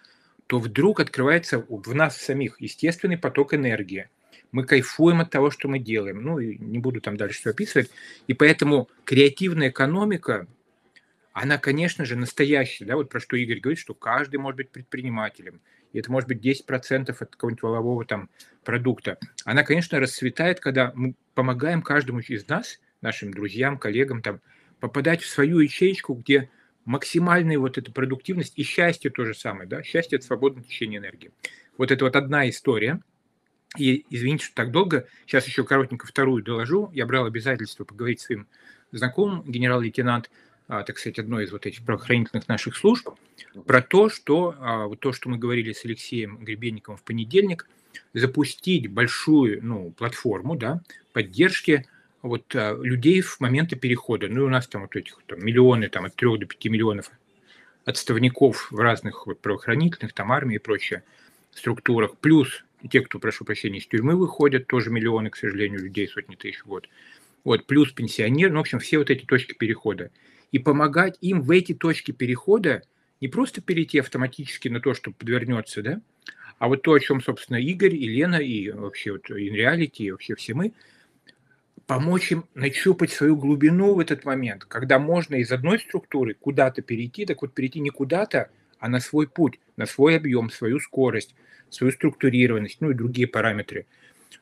то 0.50 0.58
вдруг 0.58 0.98
открывается 0.98 1.64
в 1.68 1.94
нас 1.94 2.16
самих 2.16 2.60
естественный 2.60 3.16
поток 3.16 3.54
энергии– 3.54 4.08
мы 4.52 4.64
кайфуем 4.64 5.20
от 5.20 5.30
того, 5.30 5.52
что 5.52 5.68
мы 5.68 5.78
делаем. 5.78 6.24
Ну, 6.24 6.40
и 6.40 6.58
не 6.58 6.80
буду 6.80 7.00
там 7.00 7.16
дальше 7.16 7.38
все 7.38 7.50
описывать. 7.50 7.88
И 8.26 8.34
поэтому 8.34 8.88
креативная 9.04 9.68
экономика, 9.68 10.48
она, 11.32 11.56
конечно 11.56 12.04
же, 12.04 12.16
настоящая, 12.16 12.84
да, 12.84 12.96
вот 12.96 13.08
про 13.10 13.20
что 13.20 13.36
Игорь 13.36 13.60
говорит, 13.60 13.78
что 13.78 13.94
каждый 13.94 14.38
может 14.38 14.56
быть 14.56 14.70
предпринимателем, 14.70 15.60
и 15.92 16.00
это 16.00 16.10
может 16.10 16.28
быть 16.28 16.44
10% 16.44 17.10
от 17.10 17.30
какого-нибудь 17.30 17.62
волового 17.62 18.04
там 18.04 18.28
продукта. 18.64 19.18
Она, 19.44 19.62
конечно, 19.62 20.00
расцветает, 20.00 20.58
когда 20.58 20.90
мы 20.96 21.14
помогаем 21.34 21.80
каждому 21.80 22.18
из 22.18 22.48
нас, 22.48 22.80
нашим 23.02 23.32
друзьям, 23.32 23.78
коллегам, 23.78 24.20
там, 24.20 24.40
попадать 24.80 25.22
в 25.22 25.30
свою 25.30 25.60
ячейку, 25.60 26.14
где 26.14 26.50
максимальная 26.84 27.58
вот 27.58 27.78
эта 27.78 27.92
продуктивность 27.92 28.54
и 28.56 28.62
счастье 28.62 29.10
то 29.10 29.24
же 29.24 29.34
самое, 29.34 29.68
да, 29.68 29.82
счастье– 29.82 30.16
это 30.18 30.26
свободное 30.26 30.64
течение 30.64 30.98
энергии. 30.98 31.30
Вот 31.78 31.90
это 31.90 32.04
вот 32.04 32.16
одна 32.16 32.48
история– 32.48 33.00
и 33.78 34.04
извините, 34.10 34.46
что 34.46 34.54
так 34.54 34.72
долго. 34.72 35.06
Сейчас 35.26 35.46
еще 35.46 35.64
коротенько 35.64 36.06
вторую 36.06 36.42
доложу. 36.42 36.90
Я 36.92 37.06
брал 37.06 37.26
обязательство 37.26 37.84
поговорить 37.84 38.20
с 38.20 38.24
своим 38.24 38.48
знакомым, 38.90 39.44
генерал-лейтенант, 39.44 40.30
а, 40.66 40.82
так 40.82 40.98
сказать, 40.98 41.18
одной 41.18 41.44
из 41.44 41.52
вот 41.52 41.66
этих 41.66 41.84
правоохранительных 41.84 42.48
наших 42.48 42.76
служб, 42.76 43.08
про 43.66 43.80
то, 43.80 44.08
что 44.08 44.56
а, 44.58 44.86
вот 44.86 45.00
то, 45.00 45.12
что 45.12 45.28
мы 45.28 45.38
говорили 45.38 45.72
с 45.72 45.84
Алексеем 45.84 46.38
Гребенниковым 46.38 46.98
в 46.98 47.04
понедельник, 47.04 47.68
запустить 48.12 48.90
большую 48.90 49.64
ну, 49.64 49.92
платформу 49.92 50.56
да, 50.56 50.80
поддержки 51.12 51.86
вот, 52.22 52.54
а, 52.54 52.76
людей 52.80 53.20
в 53.20 53.40
моменты 53.40 53.76
перехода. 53.76 54.28
Ну, 54.28 54.42
и 54.42 54.44
у 54.44 54.48
нас 54.48 54.68
там 54.68 54.82
вот 54.82 54.96
этих 54.96 55.18
там, 55.26 55.44
миллионы, 55.44 55.88
там, 55.88 56.04
от 56.04 56.14
3 56.16 56.38
до 56.38 56.46
5 56.46 56.64
миллионов 56.66 57.10
отставников 57.84 58.70
в 58.70 58.78
разных 58.78 59.26
вот, 59.26 59.40
правоохранительных, 59.40 60.12
там, 60.12 60.32
армии 60.32 60.56
и 60.56 60.58
прочее 60.58 61.02
структурах, 61.52 62.16
плюс 62.18 62.64
и 62.82 62.88
те, 62.88 63.00
кто, 63.00 63.18
прошу 63.18 63.44
прощения, 63.44 63.78
из 63.78 63.86
тюрьмы 63.86 64.16
выходят, 64.16 64.66
тоже 64.66 64.90
миллионы, 64.90 65.30
к 65.30 65.36
сожалению, 65.36 65.80
людей, 65.80 66.08
сотни 66.08 66.34
тысяч 66.34 66.60
в 66.60 66.66
год. 66.66 66.88
Вот, 67.44 67.66
плюс 67.66 67.92
пенсионер, 67.92 68.50
ну, 68.50 68.58
в 68.58 68.60
общем, 68.60 68.78
все 68.78 68.98
вот 68.98 69.10
эти 69.10 69.24
точки 69.24 69.54
перехода. 69.54 70.10
И 70.52 70.58
помогать 70.58 71.16
им 71.20 71.42
в 71.42 71.50
эти 71.50 71.74
точки 71.74 72.12
перехода 72.12 72.82
не 73.20 73.28
просто 73.28 73.60
перейти 73.60 73.98
автоматически 73.98 74.68
на 74.68 74.80
то, 74.80 74.94
что 74.94 75.10
подвернется, 75.12 75.82
да, 75.82 76.00
а 76.58 76.68
вот 76.68 76.82
то, 76.82 76.92
о 76.92 77.00
чем, 77.00 77.22
собственно, 77.22 77.56
Игорь 77.56 77.94
и 77.94 78.08
Лена, 78.08 78.36
и 78.36 78.70
вообще 78.70 79.12
вот 79.12 79.30
InReality, 79.30 80.04
и 80.04 80.10
вообще 80.10 80.34
все 80.34 80.54
мы, 80.54 80.72
помочь 81.90 82.30
им 82.30 82.44
нащупать 82.54 83.10
свою 83.10 83.34
глубину 83.34 83.94
в 83.94 83.98
этот 83.98 84.24
момент, 84.24 84.64
когда 84.64 85.00
можно 85.00 85.34
из 85.34 85.50
одной 85.50 85.80
структуры 85.80 86.34
куда-то 86.34 86.82
перейти, 86.82 87.26
так 87.26 87.42
вот 87.42 87.52
перейти 87.52 87.80
не 87.80 87.90
куда-то, 87.90 88.48
а 88.78 88.88
на 88.88 89.00
свой 89.00 89.26
путь, 89.26 89.58
на 89.76 89.86
свой 89.86 90.16
объем, 90.16 90.50
свою 90.50 90.78
скорость, 90.78 91.34
свою 91.68 91.92
структурированность, 91.92 92.76
ну 92.80 92.92
и 92.92 92.94
другие 92.94 93.26
параметры. 93.26 93.86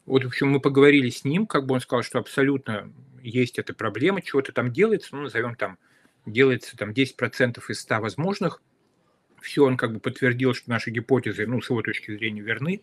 Вот, 0.05 0.25
в 0.25 0.27
общем, 0.27 0.51
мы 0.51 0.61
поговорили 0.61 1.09
с 1.09 1.25
ним, 1.25 1.47
как 1.47 1.65
бы 1.65 1.77
он 1.77 1.81
сказал, 1.81 2.03
что 2.03 2.19
абсолютно 2.19 2.93
есть 3.23 3.59
эта 3.59 3.73
проблема, 3.73 4.21
чего-то 4.21 4.53
там 4.53 4.71
делается, 4.71 5.17
ну, 5.17 5.23
назовем 5.23 5.55
там, 5.55 5.79
делается 6.27 6.77
там 6.77 6.91
10% 6.91 7.63
из 7.67 7.81
100 7.81 8.01
возможных, 8.01 8.61
все, 9.41 9.65
он 9.65 9.79
как 9.79 9.95
бы 9.95 10.01
подтвердил, 10.01 10.53
что 10.53 10.69
наши 10.69 10.91
гипотезы, 10.91 11.47
ну, 11.47 11.63
с 11.63 11.71
его 11.71 11.81
точки 11.81 12.15
зрения, 12.15 12.43
верны, 12.43 12.83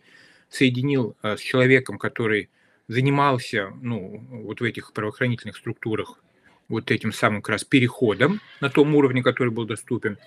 соединил 0.50 1.16
э, 1.22 1.36
с 1.36 1.40
человеком, 1.40 1.98
который 1.98 2.50
занимался, 2.88 3.72
ну, 3.80 4.24
вот 4.30 4.60
в 4.60 4.64
этих 4.64 4.92
правоохранительных 4.92 5.56
структурах 5.56 6.20
вот 6.68 6.90
этим 6.90 7.12
самым 7.12 7.42
как 7.42 7.50
раз 7.50 7.64
переходом 7.64 8.40
на 8.60 8.70
том 8.70 8.94
уровне, 8.94 9.22
который 9.22 9.50
был 9.50 9.66
доступен. 9.66 10.18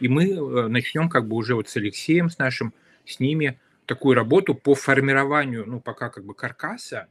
И 0.00 0.08
мы 0.08 0.30
э, 0.30 0.68
начнем 0.68 1.08
как 1.08 1.26
бы 1.26 1.36
уже 1.36 1.54
вот 1.54 1.68
с 1.68 1.76
Алексеем, 1.76 2.30
с 2.30 2.38
нашим, 2.38 2.72
с 3.04 3.18
ними 3.20 3.58
такую 3.86 4.14
работу 4.14 4.54
по 4.54 4.74
формированию, 4.74 5.64
ну, 5.66 5.80
пока 5.80 6.08
как 6.10 6.24
бы 6.24 6.34
каркаса 6.34 7.08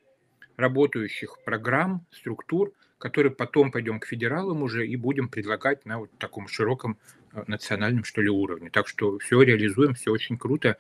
работающих 0.56 1.38
программ, 1.44 2.06
структур, 2.12 2.72
которые 2.98 3.32
потом 3.32 3.72
пойдем 3.72 4.00
к 4.00 4.08
федералам 4.08 4.64
уже 4.64 4.88
и 4.88 4.96
будем 4.96 5.30
предлагать 5.30 5.86
на 5.86 6.00
вот 6.00 6.10
таком 6.18 6.48
широком 6.48 6.98
э, 7.34 7.44
национальном, 7.48 8.04
что 8.04 8.22
ли, 8.22 8.30
уровне. 8.30 8.70
Так 8.70 8.88
что 8.88 9.20
все 9.20 9.42
реализуем, 9.42 9.96
все 9.96 10.12
очень 10.12 10.38
круто. 10.38 10.78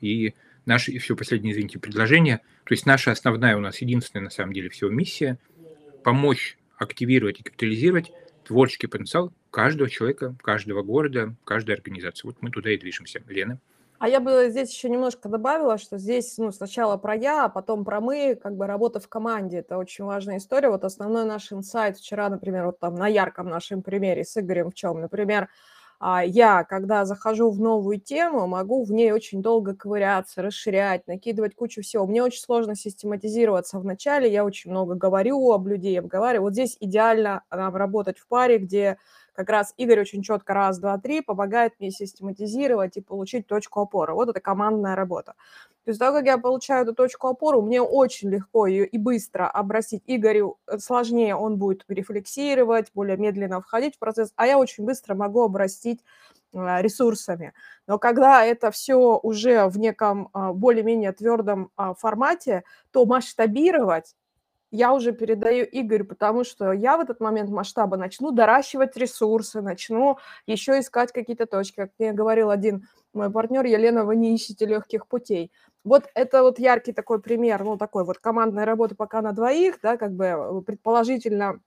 И 0.00 0.34
наше, 0.68 0.92
и 0.92 0.98
все 0.98 1.16
последнее, 1.16 1.52
извините, 1.52 1.78
предложение, 1.80 2.38
то 2.64 2.74
есть 2.74 2.86
наша 2.86 3.10
основная 3.10 3.56
у 3.56 3.60
нас 3.60 3.80
единственная 3.80 4.24
на 4.24 4.30
самом 4.30 4.52
деле 4.52 4.68
всего 4.68 4.90
миссия– 4.90 5.38
помочь 6.04 6.56
активировать 6.78 7.40
и 7.40 7.42
капитализировать 7.42 8.12
творческий 8.44 8.86
потенциал 8.86 9.32
каждого 9.50 9.90
человека, 9.90 10.36
каждого 10.42 10.82
города, 10.82 11.34
каждой 11.44 11.74
организации. 11.74 12.26
Вот 12.26 12.36
мы 12.40 12.50
туда 12.50 12.70
и 12.70 12.78
движемся. 12.78 13.20
Лена? 13.26 13.60
А 13.98 14.08
я 14.08 14.20
бы 14.20 14.48
здесь 14.48 14.72
еще 14.72 14.88
немножко 14.88 15.28
добавила, 15.28 15.76
что 15.76 15.98
здесь 15.98 16.38
ну, 16.38 16.52
сначала 16.52 16.96
про 16.96 17.16
я, 17.16 17.46
а 17.46 17.48
потом 17.48 17.84
про 17.84 18.00
мы, 18.00 18.38
как 18.40 18.56
бы 18.56 18.66
работа 18.66 19.00
в 19.00 19.08
команде. 19.08 19.58
Это 19.58 19.76
очень 19.76 20.04
важная 20.04 20.38
история. 20.38 20.70
Вот 20.70 20.84
основной 20.84 21.24
наш 21.24 21.52
инсайт 21.52 21.98
вчера, 21.98 22.28
например, 22.28 22.66
вот 22.66 22.78
там 22.78 22.94
на 22.94 23.08
ярком 23.08 23.48
нашем 23.48 23.82
примере 23.82 24.24
с 24.24 24.36
Игорем 24.38 24.70
в 24.70 24.74
чем, 24.74 25.00
например, 25.00 25.48
я, 26.00 26.64
когда 26.64 27.04
захожу 27.04 27.50
в 27.50 27.60
новую 27.60 28.00
тему, 28.00 28.46
могу 28.46 28.84
в 28.84 28.92
ней 28.92 29.12
очень 29.12 29.42
долго 29.42 29.74
ковыряться, 29.74 30.42
расширять, 30.42 31.06
накидывать 31.08 31.54
кучу 31.56 31.82
всего. 31.82 32.06
Мне 32.06 32.22
очень 32.22 32.40
сложно 32.40 32.76
систематизироваться 32.76 33.78
в 33.80 33.84
начале, 33.84 34.30
я 34.30 34.44
очень 34.44 34.70
много 34.70 34.94
говорю 34.94 35.50
об 35.52 35.66
людей, 35.66 35.98
обговариваю. 35.98 36.42
Вот 36.44 36.52
здесь 36.52 36.76
идеально 36.80 37.42
нам 37.50 37.74
работать 37.74 38.18
в 38.18 38.28
паре, 38.28 38.58
где 38.58 38.98
как 39.38 39.50
раз 39.50 39.72
Игорь 39.76 40.00
очень 40.00 40.20
четко 40.24 40.52
раз, 40.52 40.80
два, 40.80 40.98
три 40.98 41.20
помогает 41.20 41.72
мне 41.78 41.92
систематизировать 41.92 42.96
и 42.96 43.00
получить 43.00 43.46
точку 43.46 43.82
опоры. 43.82 44.12
Вот 44.12 44.28
это 44.28 44.40
командная 44.40 44.96
работа. 44.96 45.34
То 45.84 45.90
есть 45.90 46.00
того, 46.00 46.16
как 46.18 46.26
я 46.26 46.38
получаю 46.38 46.82
эту 46.82 46.92
точку 46.92 47.28
опоры, 47.28 47.62
мне 47.62 47.80
очень 47.80 48.30
легко 48.30 48.66
ее 48.66 48.84
и 48.84 48.98
быстро 48.98 49.48
обрастить. 49.48 50.02
Игорю 50.08 50.58
э, 50.66 50.78
сложнее, 50.78 51.36
он 51.36 51.56
будет 51.56 51.84
рефлексировать, 51.86 52.90
более 52.94 53.16
медленно 53.16 53.60
входить 53.60 53.94
в 53.94 54.00
процесс, 54.00 54.32
а 54.34 54.44
я 54.44 54.58
очень 54.58 54.84
быстро 54.84 55.14
могу 55.14 55.44
обрастить 55.44 56.02
а, 56.52 56.82
ресурсами. 56.82 57.52
Но 57.86 58.00
когда 58.00 58.44
это 58.44 58.72
все 58.72 59.20
уже 59.22 59.68
в 59.68 59.78
неком 59.78 60.30
а, 60.32 60.52
более-менее 60.52 61.12
твердом 61.12 61.70
а, 61.76 61.94
формате, 61.94 62.64
то 62.90 63.06
масштабировать 63.06 64.16
я 64.70 64.92
уже 64.92 65.12
передаю 65.12 65.66
Игорю, 65.70 66.04
потому 66.04 66.44
что 66.44 66.72
я 66.72 66.96
в 66.96 67.00
этот 67.00 67.20
момент 67.20 67.50
масштаба 67.50 67.96
начну 67.96 68.30
доращивать 68.30 68.96
ресурсы, 68.96 69.60
начну 69.60 70.18
еще 70.46 70.78
искать 70.80 71.12
какие-то 71.12 71.46
точки. 71.46 71.76
Как 71.76 71.90
мне 71.98 72.12
говорил 72.12 72.50
один 72.50 72.86
мой 73.14 73.30
партнер, 73.30 73.64
Елена, 73.64 74.04
вы 74.04 74.16
не 74.16 74.34
ищете 74.34 74.66
легких 74.66 75.06
путей. 75.06 75.50
Вот 75.84 76.04
это 76.14 76.42
вот 76.42 76.58
яркий 76.58 76.92
такой 76.92 77.20
пример, 77.20 77.64
ну, 77.64 77.78
такой 77.78 78.04
вот 78.04 78.18
командной 78.18 78.64
работы 78.64 78.94
пока 78.94 79.22
на 79.22 79.32
двоих, 79.32 79.78
да, 79.82 79.96
как 79.96 80.12
бы 80.12 80.24
э, 80.24 80.62
предположительно 80.66 81.60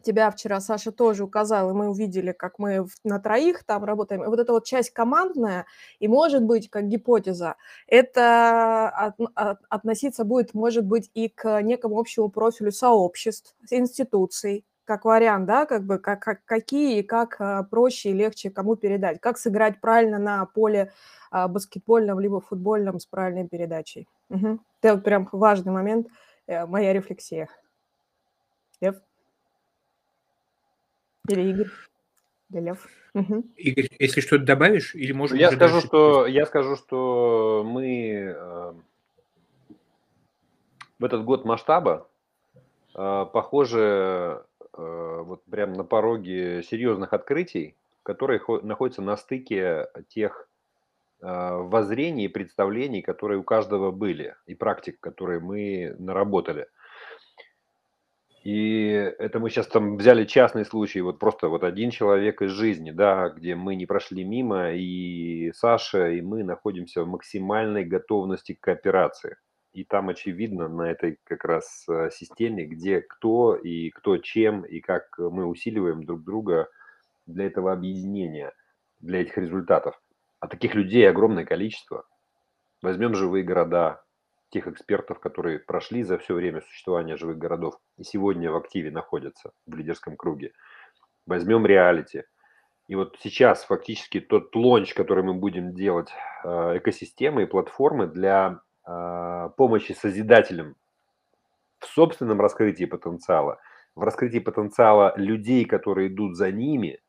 тебя 0.00 0.30
вчера 0.30 0.60
Саша 0.60 0.92
тоже 0.92 1.24
указал, 1.24 1.70
и 1.70 1.74
мы 1.74 1.90
увидели, 1.90 2.32
как 2.32 2.58
мы 2.58 2.86
на 3.04 3.18
троих 3.18 3.64
там 3.64 3.84
работаем. 3.84 4.22
Вот 4.24 4.38
эта 4.38 4.52
вот 4.52 4.64
часть 4.64 4.90
командная, 4.90 5.66
и 5.98 6.08
может 6.08 6.42
быть, 6.42 6.70
как 6.70 6.88
гипотеза, 6.88 7.56
это 7.86 8.88
от, 8.88 9.14
от, 9.34 9.58
относиться 9.68 10.24
будет, 10.24 10.54
может 10.54 10.84
быть, 10.84 11.10
и 11.14 11.28
к 11.28 11.60
некому 11.62 11.98
общему 11.98 12.30
профилю 12.30 12.72
сообществ, 12.72 13.54
институций, 13.70 14.64
как 14.84 15.04
вариант, 15.04 15.46
да, 15.46 15.66
как 15.66 15.84
бы 15.84 15.98
как, 15.98 16.20
как, 16.20 16.44
какие 16.44 16.98
и 16.98 17.02
как 17.02 17.36
а, 17.38 17.62
проще 17.62 18.10
и 18.10 18.14
легче 18.14 18.50
кому 18.50 18.76
передать, 18.76 19.20
как 19.20 19.38
сыграть 19.38 19.80
правильно 19.80 20.18
на 20.18 20.44
поле 20.46 20.92
а, 21.30 21.48
баскетбольном 21.48 22.18
либо 22.18 22.40
футбольном 22.40 22.98
с 22.98 23.06
правильной 23.06 23.46
передачей. 23.46 24.08
Угу. 24.30 24.58
Это 24.82 24.98
прям 24.98 25.28
важный 25.32 25.72
момент, 25.72 26.08
э, 26.46 26.66
моя 26.66 26.92
рефлексия. 26.92 27.48
Лев? 28.80 28.96
Или 31.28 31.50
Игорь? 31.50 31.70
Или 32.50 32.60
Лев? 32.60 32.88
Угу. 33.14 33.44
Игорь, 33.56 33.88
если 33.98 34.20
что-то 34.20 34.44
добавишь, 34.44 34.94
или 34.94 35.12
можешь... 35.12 35.38
Я 35.38 35.52
скажу, 35.52 35.80
что, 35.80 36.26
я 36.26 36.46
скажу, 36.46 36.76
что 36.76 37.62
мы 37.64 38.34
э, 38.34 38.72
в 40.98 41.04
этот 41.04 41.24
год 41.24 41.44
масштаба, 41.44 42.08
э, 42.94 43.26
похоже, 43.32 44.44
э, 44.76 45.22
вот 45.24 45.44
прям 45.44 45.74
на 45.74 45.84
пороге 45.84 46.62
серьезных 46.62 47.12
открытий, 47.12 47.76
которые 48.02 48.40
находятся 48.62 49.02
на 49.02 49.16
стыке 49.16 49.88
тех 50.08 50.48
э, 51.20 51.26
воззрений 51.26 52.24
и 52.24 52.28
представлений, 52.28 53.02
которые 53.02 53.38
у 53.38 53.44
каждого 53.44 53.92
были, 53.92 54.34
и 54.46 54.54
практик, 54.54 54.98
которые 54.98 55.38
мы 55.38 55.94
наработали– 55.98 56.66
и 58.44 58.88
это 59.18 59.38
мы 59.38 59.50
сейчас 59.50 59.68
там 59.68 59.96
взяли 59.96 60.24
частный 60.24 60.64
случай, 60.64 61.00
вот 61.00 61.20
просто 61.20 61.48
вот 61.48 61.62
один 61.62 61.90
человек 61.90 62.42
из 62.42 62.50
жизни, 62.50 62.90
да, 62.90 63.28
где 63.28 63.54
мы 63.54 63.76
не 63.76 63.86
прошли 63.86 64.24
мимо, 64.24 64.72
и 64.72 65.52
Саша, 65.54 66.08
и 66.10 66.20
мы 66.20 66.42
находимся 66.42 67.04
в 67.04 67.08
максимальной 67.08 67.84
готовности 67.84 68.54
к 68.54 68.60
кооперации. 68.60 69.36
И 69.72 69.84
там 69.84 70.08
очевидно 70.08 70.68
на 70.68 70.90
этой 70.90 71.18
как 71.24 71.44
раз 71.44 71.86
э, 71.88 72.10
системе, 72.12 72.66
где 72.66 73.00
кто 73.00 73.54
и 73.54 73.90
кто 73.90 74.18
чем, 74.18 74.62
и 74.62 74.80
как 74.80 75.16
мы 75.18 75.46
усиливаем 75.46 76.04
друг 76.04 76.24
друга 76.24 76.68
для 77.26 77.46
этого 77.46 77.72
объединения, 77.72 78.52
для 79.00 79.22
этих 79.22 79.38
результатов. 79.38 79.98
А 80.40 80.48
таких 80.48 80.74
людей 80.74 81.08
огромное 81.08 81.44
количество. 81.44 82.04
Возьмем 82.82 83.14
живые 83.14 83.44
города, 83.44 84.02
тех 84.52 84.68
экспертов, 84.68 85.18
которые 85.18 85.58
прошли 85.58 86.02
за 86.02 86.18
все 86.18 86.34
время 86.34 86.60
существования 86.60 87.16
живых 87.16 87.38
городов 87.38 87.74
и 87.96 88.04
сегодня 88.04 88.52
в 88.52 88.56
активе 88.56 88.90
находятся 88.90 89.52
в 89.66 89.74
лидерском 89.74 90.16
круге. 90.16 90.52
Возьмем 91.26 91.66
реалити. 91.66 92.24
И 92.88 92.94
вот 92.94 93.16
сейчас 93.20 93.64
фактически 93.64 94.20
тот 94.20 94.54
лонч, 94.54 94.92
который 94.92 95.24
мы 95.24 95.34
будем 95.34 95.74
делать 95.74 96.10
э, 96.44 96.78
экосистемы 96.78 97.44
и 97.44 97.46
платформы 97.46 98.06
для 98.06 98.60
э, 98.86 99.50
помощи 99.56 99.92
созидателям 99.92 100.76
в 101.78 101.86
собственном 101.86 102.40
раскрытии 102.40 102.84
потенциала, 102.84 103.58
в 103.94 104.02
раскрытии 104.02 104.40
потенциала 104.40 105.14
людей, 105.16 105.64
которые 105.64 106.08
идут 106.08 106.36
за 106.36 106.52
ними, 106.52 107.00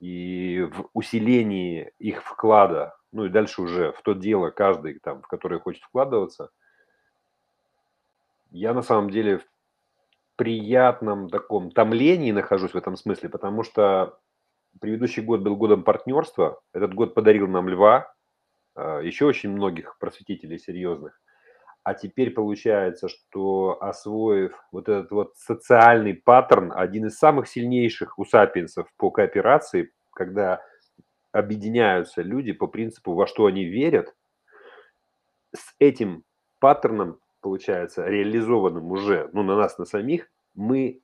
и 0.00 0.62
в 0.62 0.88
усилении 0.92 1.92
их 1.98 2.22
вклада 2.24 2.94
ну 3.12 3.26
и 3.26 3.28
дальше 3.28 3.62
уже 3.62 3.92
в 3.92 4.02
то 4.02 4.14
дело 4.14 4.50
каждый, 4.50 4.98
там, 4.98 5.22
в 5.22 5.28
которое 5.28 5.60
хочет 5.60 5.82
вкладываться. 5.82 6.50
Я 8.50 8.74
на 8.74 8.82
самом 8.82 9.10
деле 9.10 9.38
в 9.38 9.44
приятном 10.36 11.28
таком 11.28 11.70
томлении 11.70 12.32
нахожусь 12.32 12.72
в 12.72 12.76
этом 12.76 12.96
смысле, 12.96 13.28
потому 13.28 13.62
что 13.62 14.18
предыдущий 14.80 15.22
год 15.22 15.40
был 15.40 15.56
годом 15.56 15.84
партнерства, 15.84 16.60
этот 16.72 16.94
год 16.94 17.14
подарил 17.14 17.46
нам 17.46 17.68
льва, 17.68 18.12
а, 18.74 19.00
еще 19.00 19.26
очень 19.26 19.50
многих 19.50 19.98
просветителей 19.98 20.58
серьезных. 20.58 21.20
А 21.84 21.94
теперь 21.94 22.30
получается, 22.30 23.08
что 23.08 23.76
освоив 23.80 24.52
вот 24.70 24.88
этот 24.88 25.10
вот 25.10 25.36
социальный 25.36 26.14
паттерн, 26.14 26.72
один 26.72 27.06
из 27.06 27.18
самых 27.18 27.48
сильнейших 27.48 28.18
у 28.18 28.24
сапиенсов 28.24 28.88
по 28.96 29.10
кооперации, 29.10 29.92
когда 30.12 30.62
объединяются 31.32 32.22
люди 32.22 32.52
по 32.52 32.66
принципу, 32.66 33.14
во 33.14 33.26
что 33.26 33.46
они 33.46 33.64
верят, 33.64 34.14
с 35.54 35.74
этим 35.78 36.24
паттерном, 36.60 37.18
получается, 37.40 38.06
реализованным 38.06 38.90
уже, 38.90 39.28
ну, 39.32 39.42
на 39.42 39.56
нас, 39.56 39.78
на 39.78 39.84
самих, 39.84 40.28
мы 40.54 41.00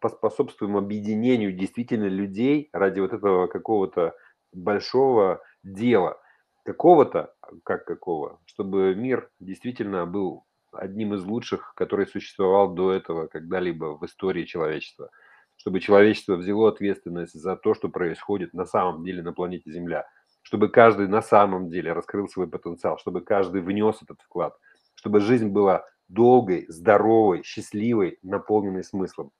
поспособствуем 0.00 0.76
объединению 0.76 1.52
действительно 1.52 2.06
людей 2.06 2.70
ради 2.72 3.00
вот 3.00 3.12
этого 3.12 3.46
какого-то 3.46 4.14
большого 4.52 5.42
дела. 5.62 6.20
Какого-то, 6.64 7.34
как 7.64 7.84
какого, 7.84 8.40
чтобы 8.46 8.94
мир 8.94 9.30
действительно 9.40 10.06
был 10.06 10.44
одним 10.72 11.14
из 11.14 11.24
лучших, 11.24 11.74
который 11.76 12.06
существовал 12.06 12.72
до 12.72 12.92
этого 12.92 13.26
когда-либо 13.26 13.96
в 13.96 14.04
истории 14.06 14.44
человечества– 14.44 15.10
чтобы 15.62 15.78
человечество 15.78 16.34
взяло 16.34 16.70
ответственность 16.70 17.34
за 17.34 17.54
то, 17.54 17.72
что 17.72 17.88
происходит 17.88 18.52
на 18.52 18.64
самом 18.64 19.04
деле 19.04 19.22
на 19.22 19.32
планете 19.32 19.70
Земля, 19.70 20.08
чтобы 20.42 20.68
каждый 20.68 21.06
на 21.06 21.22
самом 21.22 21.70
деле 21.70 21.92
раскрыл 21.92 22.28
свой 22.28 22.48
потенциал, 22.48 22.98
чтобы 22.98 23.20
каждый 23.20 23.60
внес 23.60 24.02
этот 24.02 24.20
вклад, 24.22 24.58
чтобы 24.96 25.20
жизнь 25.20 25.50
была 25.50 25.84
долгой, 26.08 26.66
здоровой, 26.66 27.44
счастливой, 27.44 28.18
наполненной 28.24 28.82
смыслом. 28.82 29.30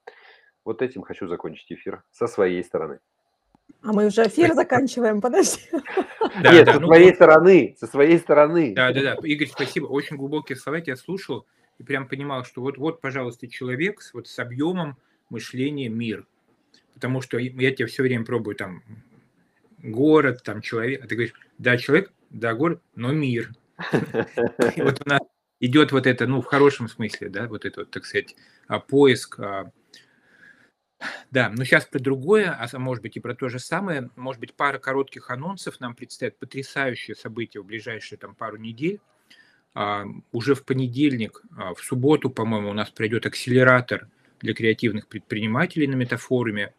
Вот 0.63 0.81
этим 0.81 1.01
хочу 1.01 1.27
закончить 1.27 1.69
эфир 1.73 2.03
со 2.09 2.27
своей 2.27 2.63
стороны. 2.63 2.99
А 3.81 3.91
мы 3.91 4.05
уже 4.05 4.25
эфир 4.25 4.53
заканчиваем, 4.53 5.19
подожди. 5.19 5.59
Да, 6.41 6.53
Нет, 6.53 6.67
да, 6.67 6.73
со 6.75 6.79
ну, 6.79 6.87
своей 6.87 7.07
вот, 7.07 7.15
стороны, 7.15 7.75
со 7.77 7.87
своей 7.87 8.17
стороны. 8.17 8.73
Да, 8.73 8.93
да, 8.93 9.01
да. 9.01 9.27
Игорь, 9.27 9.49
спасибо. 9.49 9.87
Очень 9.87 10.15
глубокие 10.15 10.55
слова 10.55 10.81
я 10.85 10.95
слушал 10.95 11.45
и 11.79 11.83
прям 11.83 12.07
понимал, 12.07 12.45
что 12.45 12.61
вот, 12.61 12.77
вот, 12.77 13.01
пожалуйста, 13.01 13.49
человек 13.49 14.01
с, 14.01 14.13
вот, 14.13 14.27
с 14.27 14.39
объемом 14.39 14.95
мышления 15.33 15.89
мир. 15.89 16.25
Потому 16.93 17.21
что 17.21 17.37
я 17.37 17.71
тебе 17.71 17.87
все 17.87 18.03
время 18.03 18.23
пробую 18.23 18.55
там 18.55 18.83
город, 19.79 20.43
там 20.43 20.61
человек. 20.61 21.03
А 21.03 21.07
ты 21.07 21.15
говоришь, 21.15 21.33
да, 21.57 21.77
человек, 21.77 22.13
да, 22.29 22.53
город, 22.53 22.81
но 22.95 23.11
мир. 23.11 23.51
Вот 24.77 25.01
у 25.05 25.09
нас 25.09 25.21
идет 25.59 25.91
вот 25.91 26.07
это, 26.07 26.27
ну, 26.27 26.41
в 26.41 26.45
хорошем 26.45 26.87
смысле, 26.87 27.29
да, 27.29 27.47
вот 27.47 27.65
это 27.65 27.85
так 27.85 28.05
сказать, 28.05 28.35
а, 28.67 28.79
поиск 28.79 29.39
а, 29.39 29.71
да, 31.31 31.49
но 31.49 31.65
сейчас 31.65 31.85
про 31.85 31.99
другое, 31.99 32.51
а 32.51 32.79
может 32.79 33.01
быть 33.01 33.17
и 33.17 33.19
про 33.19 33.35
то 33.35 33.49
же 33.49 33.59
самое. 33.59 34.09
Может 34.15 34.39
быть, 34.39 34.53
пара 34.53 34.77
коротких 34.77 35.29
анонсов 35.31 35.79
нам 35.81 35.95
предстоят 35.95 36.37
потрясающие 36.37 37.15
события 37.15 37.59
в 37.59 37.65
ближайшие 37.65 38.17
там 38.17 38.35
пару 38.35 38.57
недель. 38.57 39.01
А, 39.73 40.05
уже 40.31 40.53
в 40.55 40.63
понедельник, 40.63 41.41
в 41.51 41.83
субботу, 41.83 42.29
по-моему, 42.29 42.69
у 42.69 42.73
нас 42.73 42.89
пройдет 42.89 43.25
акселератор 43.25 44.07
для 44.43 44.53
креативных 44.53 45.07
предпринимателей 45.07 45.87
на 45.87 45.95
метафоруме. 45.95 46.73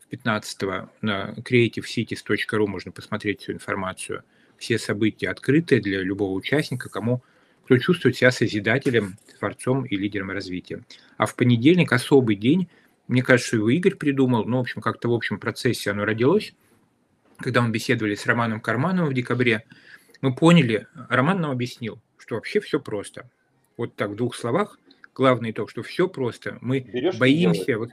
В 0.00 0.08
15 0.08 0.62
на 1.00 1.34
creativecities.ru 1.38 2.66
можно 2.66 2.92
посмотреть 2.92 3.40
всю 3.40 3.52
информацию. 3.52 4.22
Все 4.58 4.78
события 4.78 5.30
открыты 5.30 5.80
для 5.80 6.02
любого 6.02 6.32
участника, 6.32 6.90
кому 6.90 7.22
кто 7.64 7.78
чувствует 7.78 8.14
себя 8.14 8.30
созидателем, 8.30 9.16
творцом 9.38 9.86
и 9.86 9.96
лидером 9.96 10.30
развития. 10.30 10.84
А 11.16 11.24
в 11.24 11.34
понедельник 11.34 11.92
особый 11.92 12.36
день– 12.36 12.68
мне 13.06 13.22
кажется, 13.22 13.56
его 13.56 13.68
Игорь 13.70 13.96
придумал, 13.96 14.44
ну, 14.44 14.58
в 14.58 14.60
общем, 14.60 14.80
как-то 14.80 15.08
в 15.08 15.12
общем 15.12 15.38
процессе 15.38 15.90
оно 15.90 16.04
родилось. 16.04 16.54
Когда 17.38 17.60
мы 17.60 17.70
беседовали 17.70 18.14
с 18.14 18.26
Романом 18.26 18.60
Кармановым 18.60 19.10
в 19.10 19.14
декабре, 19.14 19.64
мы 20.22 20.34
поняли, 20.34 20.86
Роман 21.10 21.40
нам 21.40 21.50
объяснил, 21.50 22.00
что 22.16 22.36
вообще 22.36 22.60
все 22.60 22.80
просто. 22.80 23.28
Вот 23.76 23.94
так 23.96 24.10
в 24.10 24.16
двух 24.16 24.36
словах, 24.36 24.78
главный 25.14 25.52
итог, 25.52 25.70
что 25.70 25.82
все 25.82 26.08
просто. 26.08 26.58
Мы 26.60 26.80
Берешь 26.80 27.18
боимся, 27.18 27.78
вот, 27.78 27.90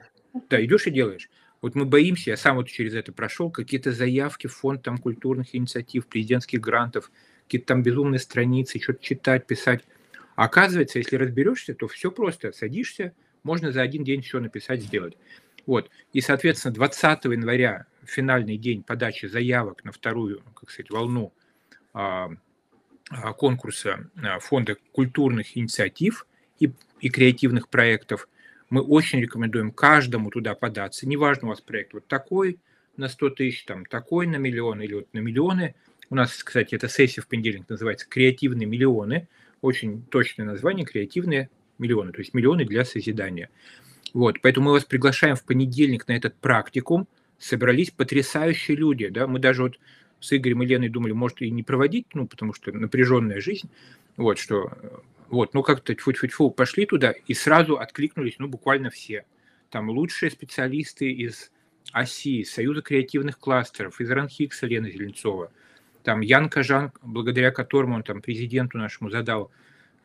да, 0.49 0.63
идешь 0.63 0.87
и 0.87 0.91
делаешь. 0.91 1.29
Вот 1.61 1.75
мы 1.75 1.85
боимся, 1.85 2.31
я 2.31 2.37
сам 2.37 2.55
вот 2.55 2.67
через 2.67 2.95
это 2.95 3.13
прошел, 3.13 3.51
какие-то 3.51 3.91
заявки 3.91 4.47
в 4.47 4.53
фонд 4.53 4.81
там 4.81 4.97
культурных 4.97 5.55
инициатив, 5.55 6.07
президентских 6.07 6.59
грантов, 6.59 7.11
какие-то 7.43 7.67
там 7.67 7.83
безумные 7.83 8.19
страницы, 8.19 8.79
что-то 8.79 9.03
читать, 9.03 9.45
писать. 9.45 9.83
А 10.35 10.45
оказывается, 10.45 10.97
если 10.97 11.17
разберешься, 11.17 11.75
то 11.75 11.87
все 11.87 12.09
просто. 12.09 12.51
Садишься, 12.51 13.13
можно 13.43 13.71
за 13.71 13.81
один 13.81 14.03
день 14.03 14.21
все 14.23 14.39
написать, 14.39 14.81
сделать. 14.81 15.17
Вот. 15.67 15.91
И, 16.13 16.21
соответственно, 16.21 16.73
20 16.73 17.25
января 17.25 17.85
финальный 18.03 18.57
день 18.57 18.81
подачи 18.81 19.27
заявок 19.27 19.83
на 19.83 19.91
вторую, 19.91 20.41
как 20.55 20.71
сказать, 20.71 20.89
волну 20.89 21.31
а, 21.93 22.31
а, 23.09 23.33
конкурса 23.33 24.09
а, 24.15 24.39
Фонда 24.39 24.77
культурных 24.91 25.55
инициатив 25.55 26.25
и, 26.61 26.71
и 27.01 27.09
креативных 27.09 27.67
проектов. 27.67 28.29
Мы 28.69 28.81
очень 28.81 29.19
рекомендуем 29.19 29.71
каждому 29.71 30.29
туда 30.29 30.55
податься. 30.55 31.07
Неважно, 31.07 31.47
у 31.47 31.49
вас 31.49 31.59
проект 31.59 31.93
вот 31.93 32.07
такой 32.07 32.59
на 32.95 33.09
100 33.09 33.31
тысяч, 33.31 33.65
там 33.65 33.85
такой 33.85 34.27
на 34.27 34.37
миллион 34.37 34.81
или 34.81 34.93
вот 34.93 35.13
на 35.13 35.19
миллионы. 35.19 35.75
У 36.09 36.15
нас, 36.15 36.43
кстати, 36.43 36.75
эта 36.75 36.87
сессия 36.87 37.21
в 37.21 37.27
понедельник 37.27 37.67
называется 37.67 38.07
«Креативные 38.07 38.67
миллионы». 38.67 39.27
Очень 39.61 40.03
точное 40.03 40.45
название 40.45 40.85
«Креативные 40.85 41.49
миллионы, 41.77 42.11
то 42.11 42.19
есть 42.19 42.33
миллионы 42.33 42.63
для 42.65 42.85
созидания. 42.85 43.49
Вот, 44.13 44.41
поэтому 44.41 44.67
мы 44.67 44.71
вас 44.73 44.85
приглашаем 44.85 45.35
в 45.35 45.43
понедельник 45.43 46.07
на 46.07 46.13
этот 46.13 46.35
практикум. 46.35 47.07
Собрались 47.39 47.91
потрясающие 47.91 48.77
люди, 48.77 49.07
да, 49.07 49.25
мы 49.25 49.39
даже 49.39 49.63
вот 49.63 49.79
с 50.19 50.31
Игорем 50.35 50.61
и 50.61 50.67
Леной 50.67 50.89
думали, 50.89 51.11
может, 51.11 51.41
и 51.41 51.49
не 51.49 51.63
проводить, 51.63 52.05
ну, 52.13 52.27
потому 52.27 52.53
что 52.53 52.71
напряженная 52.71 53.41
жизнь, 53.41 53.69
вот, 54.15 54.37
что, 54.37 54.71
вот, 55.31 55.53
ну, 55.53 55.63
как-то 55.63 55.93
тьфу-тьфу-тьфу, 55.93 56.51
пошли 56.51 56.85
туда 56.85 57.11
и 57.11 57.33
сразу 57.33 57.77
откликнулись, 57.77 58.35
ну, 58.37 58.47
буквально 58.47 58.89
все. 58.89 59.25
Там 59.69 59.89
лучшие 59.89 60.29
специалисты 60.29 61.11
из 61.11 61.51
ОСИ, 61.93 62.43
Союза 62.43 62.81
креативных 62.81 63.39
кластеров, 63.39 63.99
из 64.01 64.09
Ранхикса 64.11 64.67
Лена 64.67 64.89
Зеленцова, 64.89 65.51
там 66.03 66.21
Ян 66.21 66.49
Кажан, 66.49 66.91
благодаря 67.01 67.51
которому 67.51 67.95
он 67.95 68.03
там 68.03 68.21
президенту 68.21 68.77
нашему 68.77 69.09
задал 69.09 69.51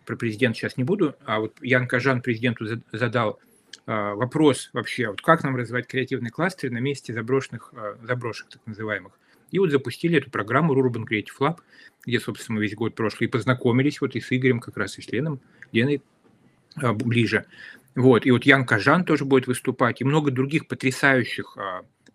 про 0.05 0.15
президента 0.15 0.59
сейчас 0.59 0.77
не 0.77 0.85
буду, 0.85 1.17
а 1.25 1.41
вот 1.41 1.57
Ян 1.61 1.89
Кажан 1.89 2.23
президенту 2.23 2.65
задал 2.93 3.41
а, 3.87 4.15
вопрос 4.15 4.71
вообще, 4.73 5.09
вот 5.09 5.21
как 5.21 5.43
нам 5.43 5.57
развивать 5.57 5.89
креативный 5.89 6.31
кластер 6.31 6.71
на 6.71 6.79
месте 6.79 7.12
заброшенных, 7.12 7.73
а, 7.75 7.99
заброшек 8.03 8.49
так 8.49 8.62
называемых. 8.67 9.19
И 9.51 9.59
вот 9.59 9.71
запустили 9.71 10.19
эту 10.19 10.31
программу 10.31 10.75
Urban 10.75 11.05
Creative 11.09 11.37
Lab, 11.41 11.59
где, 12.07 12.21
собственно, 12.21 12.57
мы 12.57 12.62
весь 12.62 12.75
год 12.75 12.95
прошлый 12.95 13.29
и 13.29 13.31
познакомились 13.31 14.01
вот 14.01 14.14
и 14.14 14.21
с 14.21 14.33
Игорем, 14.33 14.61
как 14.61 14.77
раз 14.77 14.99
и 14.99 15.03
с 15.03 15.09
Леном, 15.11 15.40
Леной 15.73 16.03
а, 16.77 16.92
ближе. 16.92 17.47
Вот, 17.95 18.27
и 18.27 18.31
вот 18.31 18.45
Ян 18.45 18.64
Кажан 18.64 19.05
тоже 19.05 19.25
будет 19.25 19.47
выступать, 19.47 20.01
и 20.01 20.05
много 20.05 20.31
других 20.31 20.69
потрясающих 20.69 21.57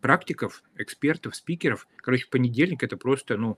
практиков, 0.01 0.63
экспертов, 0.77 1.35
спикеров. 1.35 1.87
Короче, 1.97 2.27
понедельник 2.29 2.83
это 2.83 2.97
просто, 2.97 3.37
ну, 3.37 3.57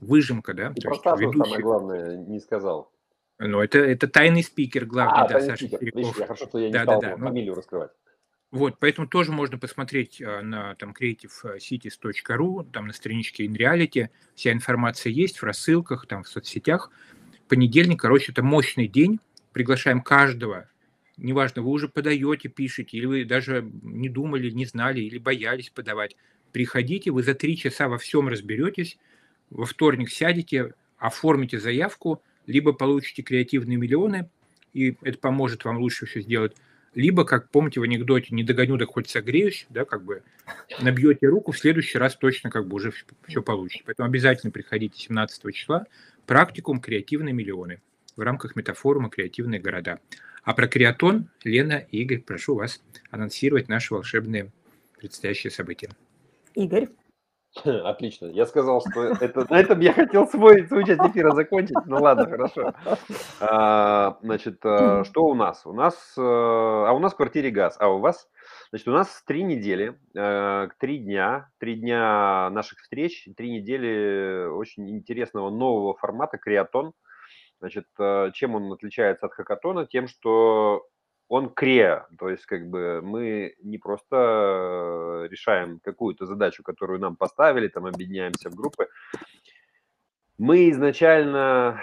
выжимка, 0.00 0.52
да? 0.52 0.72
И 0.76 0.80
про 0.80 0.94
самое 0.96 1.60
главное 1.60 2.16
не 2.16 2.40
сказал. 2.40 2.90
Ну, 3.38 3.60
это, 3.60 3.78
это 3.78 4.06
тайный 4.06 4.42
спикер 4.42 4.84
главный, 4.84 5.24
а, 5.24 5.28
да, 5.28 5.40
Саша 5.40 5.66
спикер. 5.66 5.92
Я 5.98 6.12
хорошо, 6.12 6.46
что 6.46 6.58
я 6.58 6.66
не 6.68 6.72
да, 6.72 6.82
стал 6.82 7.00
да, 7.00 7.16
да. 7.16 7.16
фамилию 7.16 7.54
раскрывать. 7.54 7.90
Вот, 8.54 8.78
поэтому 8.78 9.08
тоже 9.08 9.32
можно 9.32 9.58
посмотреть 9.58 10.22
а, 10.22 10.40
на 10.40 10.76
там 10.76 10.92
creativecities.ru, 10.92 12.70
там 12.70 12.86
на 12.86 12.92
страничке 12.92 13.46
InReality, 13.46 14.10
вся 14.36 14.52
информация 14.52 15.10
есть 15.10 15.38
в 15.38 15.42
рассылках, 15.42 16.06
там 16.06 16.22
в 16.22 16.28
соцсетях. 16.28 16.92
Понедельник, 17.48 18.00
короче, 18.00 18.30
это 18.30 18.44
мощный 18.44 18.86
день, 18.86 19.18
приглашаем 19.52 20.00
каждого, 20.00 20.68
неважно, 21.16 21.62
вы 21.62 21.70
уже 21.70 21.88
подаете, 21.88 22.48
пишете, 22.48 22.96
или 22.96 23.06
вы 23.06 23.24
даже 23.24 23.68
не 23.82 24.08
думали, 24.08 24.50
не 24.50 24.66
знали, 24.66 25.00
или 25.00 25.18
боялись 25.18 25.70
подавать, 25.70 26.16
приходите, 26.52 27.10
вы 27.10 27.24
за 27.24 27.34
три 27.34 27.56
часа 27.56 27.88
во 27.88 27.98
всем 27.98 28.28
разберетесь, 28.28 28.98
во 29.50 29.66
вторник 29.66 30.10
сядете, 30.10 30.74
оформите 30.98 31.58
заявку– 31.58 32.22
либо 32.46 32.72
получите 32.72 33.22
креативные 33.22 33.78
миллионы, 33.78 34.28
и 34.72 34.96
это 35.02 35.18
поможет 35.18 35.64
вам 35.64 35.78
лучше 35.78 36.06
все 36.06 36.20
сделать, 36.20 36.56
либо, 36.94 37.24
как 37.24 37.50
помните 37.50 37.80
в 37.80 37.82
анекдоте, 37.82 38.34
не 38.34 38.44
догоню, 38.44 38.76
да 38.76 38.86
хоть 38.86 39.08
согреюсь, 39.08 39.66
да, 39.68 39.84
как 39.84 40.04
бы 40.04 40.22
набьете 40.80 41.26
руку, 41.26 41.52
в 41.52 41.58
следующий 41.58 41.98
раз 41.98 42.16
точно 42.16 42.50
как 42.50 42.66
бы 42.66 42.76
уже 42.76 42.92
все 43.26 43.42
получите. 43.42 43.82
Поэтому 43.86 44.08
обязательно 44.08 44.50
приходите 44.50 44.98
17 44.98 45.54
числа, 45.54 45.86
практикум 46.26 46.80
«Креативные 46.80 47.34
миллионы» 47.34 47.80
в 48.16 48.20
рамках 48.20 48.56
метафорума 48.56 49.10
«Креативные 49.10 49.60
города». 49.60 49.98
А 50.42 50.52
про 50.52 50.68
креатон 50.68 51.28
Лена 51.42 51.86
и 51.90 52.02
Игорь, 52.02 52.20
прошу 52.20 52.54
вас 52.54 52.82
анонсировать 53.10 53.68
наши 53.68 53.94
волшебные 53.94 54.52
предстоящие 54.98 55.50
события. 55.50 55.88
Игорь. 56.54 56.88
Отлично. 57.64 58.26
Я 58.26 58.46
сказал, 58.46 58.80
что 58.80 59.04
это, 59.04 59.46
на 59.48 59.60
этом 59.60 59.80
я 59.80 59.92
хотел 59.92 60.26
свой, 60.26 60.66
свою 60.66 60.84
часть 60.84 61.00
эфира 61.00 61.30
закончить. 61.32 61.76
Ну 61.86 61.98
ладно, 62.00 62.26
хорошо. 62.26 62.74
А, 63.40 64.18
значит, 64.22 64.58
а, 64.64 65.04
что 65.04 65.24
у 65.24 65.34
нас? 65.34 65.64
У 65.64 65.72
нас, 65.72 65.94
э, 66.16 66.20
а 66.20 66.92
у 66.92 66.98
нас 66.98 67.12
в 67.12 67.16
квартире 67.16 67.50
газ. 67.50 67.76
А 67.78 67.88
у 67.88 68.00
вас? 68.00 68.28
Значит, 68.70 68.88
у 68.88 68.92
нас 68.92 69.22
три 69.24 69.44
недели, 69.44 69.96
э, 70.16 70.68
три 70.80 70.98
дня, 70.98 71.48
три 71.58 71.76
дня 71.76 72.50
наших 72.50 72.80
встреч, 72.80 73.28
три 73.36 73.50
недели 73.50 74.46
очень 74.46 74.90
интересного 74.90 75.50
нового 75.50 75.94
формата 75.96 76.38
креатон. 76.38 76.92
Значит, 77.60 77.86
э, 78.00 78.30
чем 78.34 78.56
он 78.56 78.72
отличается 78.72 79.26
от 79.26 79.32
хакатона? 79.32 79.86
Тем, 79.86 80.08
что 80.08 80.88
он 81.28 81.50
креа, 81.50 82.06
то 82.18 82.28
есть 82.28 82.46
как 82.46 82.68
бы 82.68 83.00
мы 83.02 83.54
не 83.62 83.78
просто 83.78 85.26
решаем 85.30 85.80
какую-то 85.82 86.26
задачу, 86.26 86.62
которую 86.62 87.00
нам 87.00 87.16
поставили, 87.16 87.68
там 87.68 87.86
объединяемся 87.86 88.50
в 88.50 88.54
группы, 88.54 88.88
мы 90.38 90.70
изначально 90.70 91.80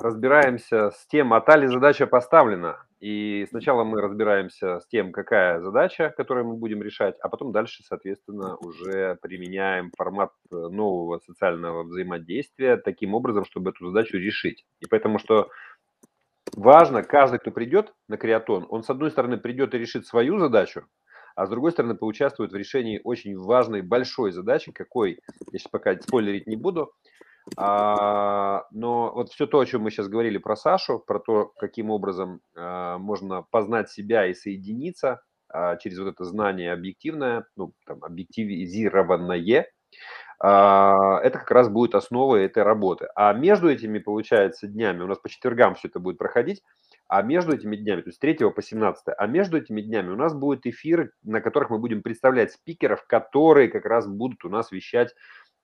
разбираемся 0.00 0.90
с 0.90 1.06
тем, 1.06 1.32
а 1.32 1.40
та 1.40 1.56
ли 1.56 1.66
задача 1.66 2.06
поставлена. 2.06 2.84
И 3.00 3.46
сначала 3.50 3.84
мы 3.84 4.00
разбираемся 4.00 4.80
с 4.80 4.86
тем, 4.88 5.12
какая 5.12 5.60
задача, 5.60 6.12
которую 6.16 6.48
мы 6.48 6.54
будем 6.56 6.82
решать, 6.82 7.16
а 7.20 7.28
потом 7.28 7.52
дальше, 7.52 7.84
соответственно, 7.84 8.56
уже 8.56 9.16
применяем 9.22 9.92
формат 9.96 10.32
нового 10.50 11.18
социального 11.20 11.84
взаимодействия 11.84 12.76
таким 12.76 13.14
образом, 13.14 13.44
чтобы 13.44 13.70
эту 13.70 13.86
задачу 13.86 14.16
решить. 14.16 14.66
И 14.80 14.86
поэтому, 14.86 15.20
что 15.20 15.48
важно, 16.56 17.02
каждый, 17.02 17.38
кто 17.38 17.50
придет 17.50 17.92
на 18.08 18.16
креатон, 18.16 18.66
он, 18.70 18.82
с 18.82 18.90
одной 18.90 19.10
стороны, 19.10 19.38
придет 19.38 19.74
и 19.74 19.78
решит 19.78 20.06
свою 20.06 20.38
задачу, 20.38 20.86
а 21.36 21.46
с 21.46 21.50
другой 21.50 21.72
стороны, 21.72 21.94
поучаствует 21.94 22.52
в 22.52 22.56
решении 22.56 23.00
очень 23.04 23.36
важной, 23.38 23.82
большой 23.82 24.32
задачи, 24.32 24.72
какой, 24.72 25.20
я 25.52 25.58
сейчас 25.58 25.70
пока 25.70 25.94
спойлерить 26.00 26.46
не 26.46 26.56
буду, 26.56 26.92
А, 27.56 28.64
но 28.72 29.12
вот 29.14 29.30
все 29.30 29.46
то, 29.46 29.60
о 29.60 29.66
чем 29.66 29.82
мы 29.82 29.90
сейчас 29.90 30.08
говорили 30.08 30.38
про 30.38 30.56
Сашу, 30.56 30.98
про 30.98 31.18
то, 31.18 31.52
каким 31.58 31.90
образом 31.90 32.40
а, 32.54 32.98
можно 32.98 33.42
познать 33.50 33.90
себя 33.90 34.26
и 34.26 34.34
соединиться 34.34 35.22
а, 35.48 35.76
через 35.76 35.98
вот 35.98 36.08
это 36.08 36.24
знание 36.24 36.72
объективное, 36.72 37.46
ну, 37.56 37.72
там, 37.86 38.04
объективизированное, 38.04 39.64
это 40.40 41.32
как 41.32 41.50
раз 41.50 41.68
будет 41.68 41.94
основой 41.96 42.44
этой 42.44 42.62
работы. 42.62 43.08
А 43.16 43.32
между 43.32 43.68
этими, 43.68 43.98
получается, 43.98 44.68
днями, 44.68 45.02
у 45.02 45.08
нас 45.08 45.18
по 45.18 45.28
четвергам 45.28 45.74
все 45.74 45.88
это 45.88 45.98
будет 45.98 46.16
проходить, 46.16 46.62
а 47.08 47.22
между 47.22 47.54
этими 47.54 47.74
днями, 47.74 48.02
то 48.02 48.08
есть 48.08 48.18
с 48.18 48.20
3 48.20 48.50
по 48.50 48.62
17, 48.62 49.04
а 49.16 49.26
между 49.26 49.56
этими 49.56 49.80
днями 49.80 50.10
у 50.10 50.16
нас 50.16 50.34
будет 50.34 50.66
эфир, 50.66 51.10
на 51.22 51.40
которых 51.40 51.70
мы 51.70 51.78
будем 51.78 52.02
представлять 52.02 52.52
спикеров, 52.52 53.06
которые 53.06 53.68
как 53.68 53.86
раз 53.86 54.06
будут 54.06 54.44
у 54.44 54.50
нас 54.50 54.70
вещать 54.70 55.14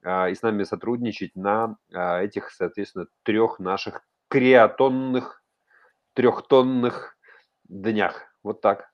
а, 0.03 0.27
и 0.27 0.33
с 0.33 0.41
нами 0.41 0.63
сотрудничать 0.63 1.35
на 1.35 1.77
а, 1.93 2.21
этих, 2.21 2.49
соответственно, 2.49 3.05
трех 3.23 3.59
наших 3.59 4.01
креатонных, 4.27 5.43
трехтонных 6.13 7.15
днях. 7.65 8.23
Вот 8.41 8.61
так. 8.61 8.89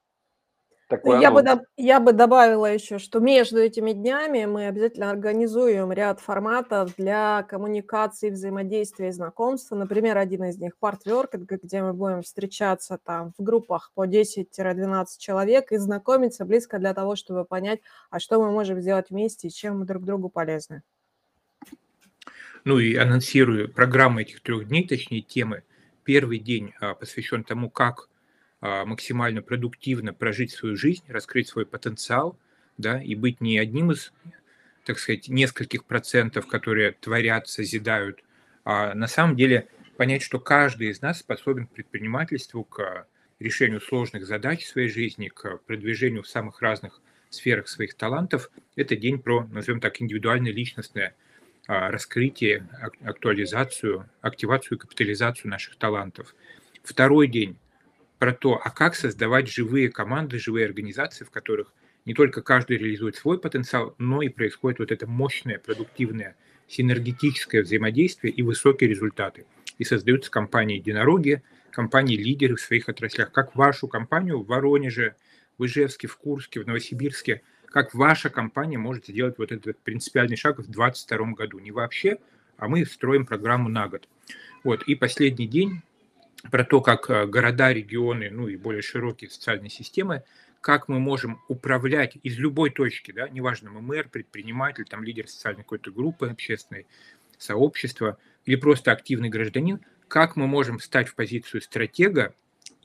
Такой 0.92 1.22
я, 1.22 1.32
бы, 1.32 1.42
я 1.78 2.02
бы 2.02 2.12
добавила 2.12 2.66
еще, 2.66 3.00
что 3.00 3.22
между 3.22 3.60
этими 3.60 3.94
днями 3.94 4.44
мы 4.44 4.68
обязательно 4.68 5.10
организуем 5.10 5.90
ряд 5.94 6.20
форматов 6.20 6.94
для 6.98 7.44
коммуникации, 7.44 8.30
взаимодействия 8.30 9.08
и 9.08 9.12
знакомства. 9.14 9.78
Например, 9.78 10.18
один 10.18 10.44
из 10.44 10.58
них– 10.58 10.78
партверк, 10.80 11.36
где 11.36 11.82
мы 11.82 11.94
будем 11.94 12.24
встречаться 12.24 13.00
там 13.02 13.32
в 13.38 13.42
группах 13.42 13.94
по 13.96 14.06
10-12 14.06 15.06
человек 15.18 15.72
и 15.72 15.78
знакомиться 15.78 16.44
близко 16.44 16.78
для 16.78 16.94
того, 16.94 17.16
чтобы 17.16 17.46
понять, 17.46 17.80
а 18.10 18.20
что 18.20 18.42
мы 18.44 18.52
можем 18.52 18.82
сделать 18.82 19.12
вместе 19.12 19.48
и 19.48 19.52
чем 19.52 19.80
мы 19.80 19.86
друг 19.86 20.04
другу 20.04 20.28
полезны. 20.28 20.84
Ну 22.66 22.80
и 22.80 22.98
анонсирую 22.98 23.72
программу 23.72 24.20
этих 24.20 24.42
трех 24.42 24.68
дней, 24.68 24.86
точнее 24.86 25.22
темы. 25.22 25.64
Первый 26.04 26.40
день 26.40 26.74
а, 26.82 26.96
посвящен 26.96 27.46
тому, 27.46 27.70
как 27.70 28.10
максимально 28.62 29.42
продуктивно 29.42 30.14
прожить 30.14 30.52
свою 30.52 30.76
жизнь, 30.76 31.04
раскрыть 31.08 31.48
свой 31.48 31.66
потенциал, 31.66 32.38
да, 32.78 33.02
и 33.02 33.16
быть 33.16 33.42
не 33.42 33.58
одним 33.58 33.92
из, 33.92 34.14
так 34.86 35.00
сказать, 35.00 35.28
нескольких 35.28 35.86
процентов, 35.86 36.48
которые 36.48 36.92
творят, 36.92 37.48
созидают, 37.48 38.24
а 38.64 38.94
на 38.94 39.08
самом 39.08 39.36
деле 39.36 39.68
понять, 39.98 40.22
что 40.22 40.40
каждый 40.40 40.90
из 40.90 41.02
нас 41.02 41.20
способен 41.20 41.68
к 41.68 41.72
предпринимательству, 41.72 42.64
к 42.64 43.08
решению 43.40 43.82
сложных 43.82 44.26
задач 44.26 44.64
в 44.64 44.68
своей 44.68 44.90
жизни, 44.90 45.28
к 45.28 45.58
продвижению 45.66 46.24
в 46.24 46.28
самых 46.28 46.62
разных 46.62 47.02
сферах 47.30 47.68
своих 47.68 47.96
талантов. 47.96 48.52
Это 48.76 48.96
день 48.96 49.20
про, 49.20 49.46
назовем 49.46 49.80
так, 49.80 50.02
индивидуальное 50.02 50.52
личностное 50.52 51.16
а, 51.68 51.90
раскрытие, 51.90 52.68
актуализацию, 53.04 54.10
активацию 54.22 54.78
и 54.78 54.82
капитализацию 54.82 55.50
наших 55.50 55.76
талантов. 55.76 56.36
Второй 56.84 57.28
день 57.28 57.58
про 58.22 58.34
то, 58.34 58.62
а 58.64 58.70
как 58.70 58.94
создавать 58.94 59.48
живые 59.48 59.90
команды, 59.90 60.38
живые 60.38 60.68
организации, 60.68 61.26
в 61.26 61.32
которых 61.32 61.74
не 62.06 62.14
только 62.14 62.44
каждый 62.44 62.78
реализует 62.78 63.16
свой 63.16 63.40
потенциал, 63.40 63.96
но 63.98 64.22
и 64.22 64.30
происходит 64.30 64.78
вот 64.78 64.92
это 64.92 65.08
мощное, 65.08 65.58
продуктивное, 65.58 66.36
синергетическое 66.68 67.64
взаимодействие 67.64 68.32
и 68.32 68.44
высокие 68.44 68.92
результаты. 68.92 69.48
И 69.80 69.84
создаются 69.84 70.30
компании-единороги, 70.30 71.42
компании-лидеры 71.72 72.58
в 72.58 72.62
своих 72.62 72.90
отраслях, 72.90 73.32
как 73.32 73.56
вашу 73.56 73.88
компанию 73.88 74.38
в 74.38 74.46
Воронеже, 74.46 75.16
в 75.58 75.66
Ижевске, 75.66 76.08
в 76.08 76.16
Курске, 76.18 76.60
в 76.60 76.68
Новосибирске, 76.68 77.42
как 77.66 77.96
ваша 77.96 78.30
компания 78.30 78.78
может 78.78 79.08
сделать 79.08 79.40
вот 79.40 79.52
этот 79.52 79.80
принципиальный 79.80 80.38
шаг 80.38 80.60
в 80.60 80.70
2022 80.70 81.32
году. 81.32 81.58
Не 81.58 81.72
вообще, 81.72 82.20
а 82.58 82.68
мы 82.68 82.86
строим 82.86 83.26
программу 83.26 83.68
на 83.68 83.88
год. 83.88 84.08
Вот, 84.64 84.84
и 84.84 84.94
последний 84.94 85.48
день 85.48 85.82
про 86.50 86.64
то, 86.64 86.82
как 86.82 87.10
э, 87.10 87.26
города, 87.28 87.72
регионы, 87.72 88.30
ну 88.32 88.48
и 88.48 88.56
более 88.56 88.82
широкие 88.82 89.30
социальные 89.30 89.70
системы, 89.70 90.24
как 90.62 90.88
мы 90.88 91.00
можем 91.00 91.42
управлять 91.48 92.18
из 92.24 92.38
любой 92.38 92.70
точки, 92.70 93.12
да, 93.12 93.30
неважно, 93.30 93.72
мы 93.72 93.82
мэр, 93.82 94.10
предприниматель, 94.10 94.86
там 94.86 95.04
лидер 95.04 95.28
социальной 95.28 95.64
какой-то 95.64 95.92
группы 95.92 96.28
общественной, 96.28 96.88
сообщества 97.38 98.18
или 98.46 98.56
просто 98.56 98.92
активный 98.92 99.30
гражданин, 99.30 99.80
как 100.08 100.36
мы 100.36 100.48
можем 100.48 100.78
встать 100.78 101.08
в 101.08 101.16
позицию 101.16 101.62
стратега 101.62 102.34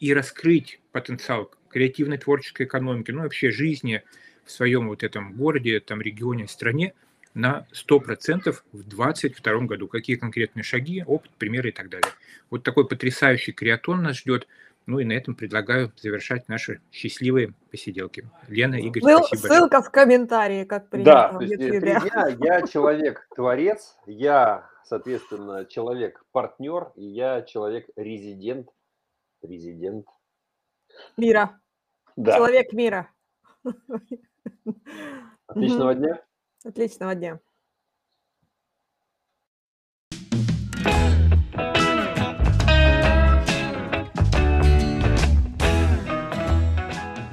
и 0.00 0.14
раскрыть 0.14 0.80
потенциал 0.92 1.50
креативной 1.68 2.18
творческой 2.18 2.66
экономики, 2.66 3.10
ну 3.10 3.22
вообще 3.22 3.50
жизни 3.50 4.02
в 4.44 4.50
своем 4.50 4.88
вот 4.88 5.02
этом 5.02 5.34
городе, 5.34 5.80
там 5.80 6.00
регионе, 6.00 6.46
стране– 6.46 6.94
на 7.36 7.66
100% 7.72 8.56
в 8.72 8.82
2022 8.82 9.66
году. 9.66 9.88
Какие 9.88 10.16
конкретные 10.16 10.62
шаги, 10.64 11.04
опыт, 11.06 11.30
примеры 11.38 11.68
и 11.68 11.72
так 11.72 11.90
далее. 11.90 12.10
Вот 12.50 12.62
такой 12.62 12.88
потрясающий 12.88 13.52
креатон 13.52 14.02
нас 14.02 14.16
ждет. 14.16 14.48
Ну 14.86 15.00
и 15.00 15.04
на 15.04 15.12
этом 15.12 15.34
предлагаю 15.34 15.92
завершать 15.96 16.48
наши 16.48 16.80
счастливые 16.92 17.52
посиделки. 17.70 18.28
Лена, 18.48 18.76
Игорь, 18.76 19.02
Ссыл, 19.02 19.24
спасибо. 19.24 19.48
Ссылка 19.48 19.82
в 19.82 19.90
комментарии, 19.90 20.64
как 20.64 20.88
принято 20.88 21.10
да, 21.10 21.32
в 21.32 21.40
Ютьюбе. 21.42 21.98
Я, 22.04 22.28
я 22.38 22.66
человек-творец, 22.66 23.96
я, 24.06 24.70
соответственно, 24.84 25.66
человек-партнер, 25.66 26.92
и 26.94 27.04
я 27.04 27.42
человек-резидент. 27.42 28.68
Резидент. 29.42 30.06
Мира. 31.16 31.60
Да. 32.16 32.36
Человек 32.36 32.72
мира. 32.72 33.10
Отличного 35.46 35.94
дня. 35.94 36.22
Отличного 36.66 37.14
дня. 37.14 37.38